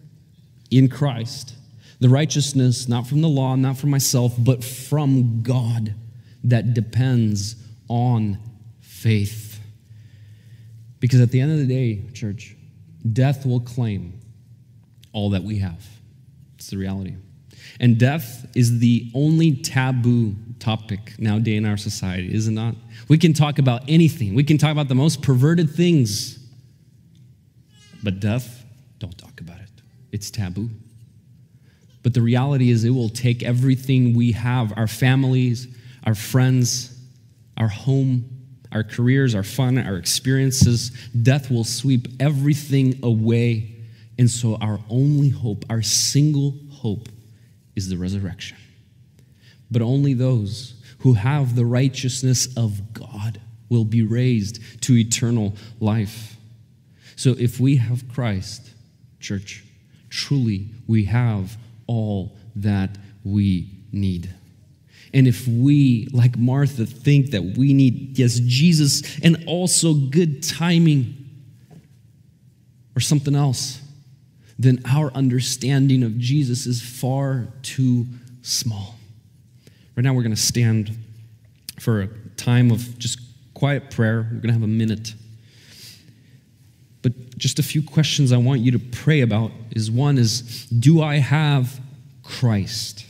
in 0.72 0.90
Christ. 0.90 1.54
The 2.00 2.10
righteousness, 2.10 2.88
not 2.88 3.08
from 3.08 3.22
the 3.22 3.30
law, 3.30 3.56
not 3.56 3.78
from 3.78 3.90
myself, 3.90 4.34
but 4.38 4.64
from 4.64 5.44
God, 5.44 5.94
that 6.44 6.74
depends 6.74 7.56
on 7.88 8.38
faith. 8.82 9.60
Because 11.00 11.22
at 11.22 11.32
the 11.32 11.40
end 11.40 11.52
of 11.52 11.60
the 11.60 11.68
day, 11.68 12.02
church, 12.14 12.56
death 13.14 13.46
will 13.46 13.60
claim 13.60 14.20
all 15.14 15.30
that 15.32 15.44
we 15.44 15.60
have. 15.60 15.86
It's 16.56 16.68
the 16.68 16.78
reality. 16.78 17.16
And 17.80 17.97
death 17.97 18.47
is 18.55 18.80
the 18.80 19.11
only 19.13 19.53
taboo 19.53 20.36
topic 20.59 21.13
nowadays 21.19 21.57
in 21.57 21.65
our 21.65 21.78
society, 21.78 22.34
is 22.34 22.47
it 22.47 22.51
not? 22.51 22.76
We 23.07 23.17
can 23.17 23.34
talk 23.34 23.59
about 23.59 23.84
anything, 23.88 24.34
we 24.36 24.43
can 24.43 24.57
talk 24.57 24.71
about 24.71 24.88
the 24.88 24.95
most 24.95 25.21
perverted 25.21 25.69
things. 25.69 26.39
But 28.03 28.19
death, 28.19 28.63
don't 28.99 29.17
talk 29.17 29.41
about 29.41 29.59
it. 29.59 29.69
It's 30.11 30.30
taboo. 30.30 30.69
But 32.03 32.13
the 32.13 32.21
reality 32.21 32.69
is, 32.69 32.84
it 32.84 32.91
will 32.91 33.09
take 33.09 33.41
everything 33.41 34.13
we 34.13 34.32
have 34.34 34.78
our 34.78 34.86
families, 34.86 35.67
our 36.03 36.13
friends, 36.13 36.95
our 37.57 37.67
home, 37.67 38.30
our 38.71 38.84
careers, 38.84 39.34
our 39.34 39.43
fun, 39.43 39.80
our 39.80 39.95
experiences. 39.95 40.91
Death 41.23 41.49
will 41.49 41.63
sweep 41.63 42.07
everything 42.19 42.99
away. 43.01 43.76
And 44.19 44.30
so, 44.30 44.55
our 44.57 44.80
only 44.88 45.30
hope, 45.30 45.65
our 45.69 45.82
single 45.82 46.53
hope, 46.69 47.09
is 47.76 47.89
the 47.89 47.97
resurrection. 47.97 48.57
But 49.69 49.82
only 49.82 50.13
those 50.13 50.76
who 50.99 51.13
have 51.13 51.55
the 51.55 51.65
righteousness 51.65 52.47
of 52.55 52.93
God 52.93 53.41
will 53.69 53.86
be 53.86 54.01
raised 54.01 54.82
to 54.84 54.97
eternal 54.97 55.55
life. 55.80 56.38
So 57.15 57.36
if 57.38 57.59
we 57.59 57.78
have 57.78 58.07
Christ, 58.09 58.69
church, 59.19 59.63
truly 60.09 60.69
we 60.88 61.05
have 61.05 61.57
all 61.88 62.36
that 62.55 62.97
we 63.23 63.69
need. 63.91 64.34
And 65.13 65.28
if 65.28 65.47
we, 65.47 66.07
like 66.11 66.38
Martha, 66.38 66.86
think 66.86 67.32
that 67.32 67.41
we 67.57 67.73
need, 67.73 68.19
yes, 68.19 68.39
Jesus 68.39 69.19
and 69.23 69.43
also 69.47 69.93
good 69.93 70.43
timing 70.43 71.15
or 72.95 72.99
something 72.99 73.36
else, 73.36 73.80
then 74.58 74.82
our 74.86 75.12
understanding 75.14 76.03
of 76.03 76.18
Jesus 76.18 76.66
is 76.66 76.82
far 76.82 77.47
too 77.62 78.06
small. 78.41 78.95
Right 79.95 80.03
now, 80.03 80.14
we're 80.14 80.24
going 80.24 80.36
to 80.36 80.41
stand 80.41 80.97
for 81.80 82.01
a 82.01 82.08
time 82.38 82.72
of 82.72 82.97
just 82.97 83.20
quiet 83.53 83.91
prayer. 83.91 84.28
We're 84.32 84.39
going 84.39 84.47
to 84.47 84.53
have 84.53 84.64
a 84.64 84.68
minute. 84.68 85.14
But 87.01 87.38
just 87.38 87.60
a 87.60 87.64
few 87.64 87.84
questions 87.84 88.32
I 88.32 88.38
want 88.38 88.62
you 88.62 88.72
to 88.72 88.80
pray 88.80 89.22
about 89.22 89.51
is 89.72 89.91
one 89.91 90.18
is 90.18 90.66
do 90.68 91.01
I 91.01 91.18
have 91.18 91.80
Christ? 92.24 93.06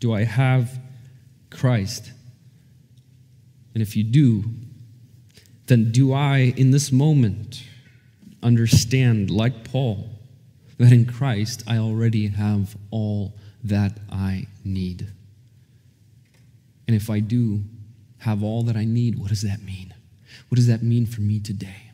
Do 0.00 0.12
I 0.12 0.24
have 0.24 0.78
Christ? 1.50 2.12
And 3.74 3.82
if 3.82 3.96
you 3.96 4.04
do, 4.04 4.44
then 5.66 5.90
do 5.90 6.12
I 6.12 6.54
in 6.56 6.70
this 6.70 6.92
moment 6.92 7.64
understand, 8.42 9.30
like 9.30 9.64
Paul, 9.64 10.13
that 10.78 10.92
in 10.92 11.06
Christ 11.06 11.62
I 11.66 11.78
already 11.78 12.28
have 12.28 12.76
all 12.90 13.34
that 13.62 13.98
I 14.10 14.46
need. 14.64 15.08
And 16.86 16.94
if 16.94 17.08
I 17.08 17.20
do 17.20 17.62
have 18.18 18.42
all 18.42 18.62
that 18.64 18.76
I 18.76 18.84
need, 18.84 19.18
what 19.18 19.28
does 19.28 19.42
that 19.42 19.62
mean? 19.62 19.94
What 20.48 20.56
does 20.56 20.66
that 20.66 20.82
mean 20.82 21.06
for 21.06 21.20
me 21.20 21.40
today? 21.40 21.90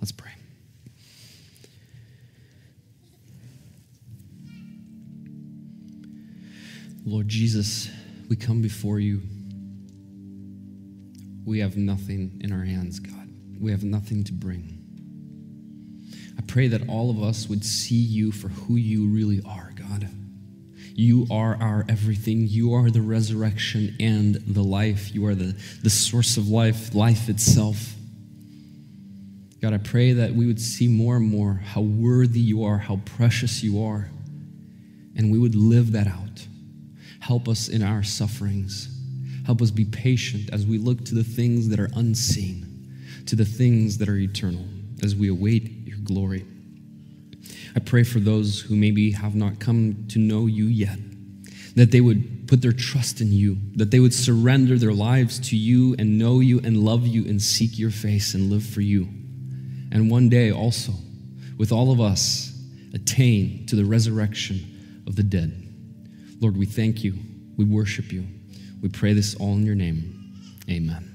Let's 0.00 0.12
pray. 0.12 0.32
Lord 7.04 7.28
Jesus, 7.28 7.90
we 8.28 8.36
come 8.36 8.62
before 8.62 9.00
you. 9.00 9.22
We 11.44 11.58
have 11.58 11.76
nothing 11.76 12.40
in 12.42 12.52
our 12.52 12.64
hands, 12.64 13.00
God. 13.00 13.28
We 13.60 13.72
have 13.72 13.82
nothing 13.82 14.22
to 14.24 14.32
bring. 14.32 14.81
I 16.38 16.42
pray 16.46 16.68
that 16.68 16.88
all 16.88 17.10
of 17.10 17.22
us 17.22 17.48
would 17.48 17.64
see 17.64 17.94
you 17.94 18.32
for 18.32 18.48
who 18.48 18.76
you 18.76 19.08
really 19.08 19.40
are, 19.46 19.72
God. 19.76 20.08
You 20.94 21.26
are 21.30 21.56
our 21.60 21.84
everything. 21.88 22.46
You 22.48 22.74
are 22.74 22.90
the 22.90 23.00
resurrection 23.00 23.96
and 23.98 24.34
the 24.46 24.62
life. 24.62 25.14
You 25.14 25.26
are 25.26 25.34
the, 25.34 25.56
the 25.82 25.90
source 25.90 26.36
of 26.36 26.48
life, 26.48 26.94
life 26.94 27.28
itself. 27.28 27.94
God, 29.60 29.72
I 29.72 29.78
pray 29.78 30.12
that 30.12 30.34
we 30.34 30.46
would 30.46 30.60
see 30.60 30.88
more 30.88 31.16
and 31.16 31.30
more 31.30 31.62
how 31.64 31.80
worthy 31.80 32.40
you 32.40 32.64
are, 32.64 32.78
how 32.78 33.00
precious 33.04 33.62
you 33.62 33.84
are, 33.84 34.10
and 35.16 35.30
we 35.30 35.38
would 35.38 35.54
live 35.54 35.92
that 35.92 36.08
out. 36.08 36.46
Help 37.20 37.48
us 37.48 37.68
in 37.68 37.82
our 37.82 38.02
sufferings. 38.02 38.88
Help 39.46 39.62
us 39.62 39.70
be 39.70 39.84
patient 39.84 40.50
as 40.52 40.66
we 40.66 40.78
look 40.78 41.04
to 41.04 41.14
the 41.14 41.24
things 41.24 41.68
that 41.68 41.78
are 41.78 41.90
unseen, 41.94 42.66
to 43.26 43.36
the 43.36 43.44
things 43.44 43.98
that 43.98 44.08
are 44.08 44.16
eternal, 44.16 44.64
as 45.02 45.14
we 45.14 45.28
await 45.28 45.81
glory. 46.04 46.44
I 47.74 47.80
pray 47.80 48.02
for 48.04 48.20
those 48.20 48.60
who 48.60 48.76
maybe 48.76 49.12
have 49.12 49.34
not 49.34 49.58
come 49.58 50.06
to 50.08 50.18
know 50.18 50.46
you 50.46 50.66
yet, 50.66 50.98
that 51.74 51.90
they 51.90 52.00
would 52.00 52.48
put 52.48 52.60
their 52.60 52.72
trust 52.72 53.20
in 53.20 53.32
you, 53.32 53.56
that 53.76 53.90
they 53.90 53.98
would 53.98 54.12
surrender 54.12 54.78
their 54.78 54.92
lives 54.92 55.38
to 55.50 55.56
you 55.56 55.96
and 55.98 56.18
know 56.18 56.40
you 56.40 56.60
and 56.64 56.76
love 56.78 57.06
you 57.06 57.24
and 57.24 57.40
seek 57.40 57.78
your 57.78 57.90
face 57.90 58.34
and 58.34 58.50
live 58.50 58.64
for 58.64 58.82
you. 58.82 59.08
And 59.90 60.10
one 60.10 60.28
day 60.28 60.52
also, 60.52 60.92
with 61.58 61.72
all 61.72 61.92
of 61.92 62.00
us, 62.00 62.52
attain 62.94 63.66
to 63.66 63.76
the 63.76 63.84
resurrection 63.84 65.02
of 65.06 65.16
the 65.16 65.22
dead. 65.22 65.52
Lord, 66.40 66.56
we 66.56 66.66
thank 66.66 67.04
you. 67.04 67.14
We 67.56 67.64
worship 67.64 68.12
you. 68.12 68.26
We 68.82 68.88
pray 68.88 69.12
this 69.12 69.34
all 69.36 69.54
in 69.54 69.64
your 69.64 69.74
name. 69.74 70.34
Amen. 70.68 71.11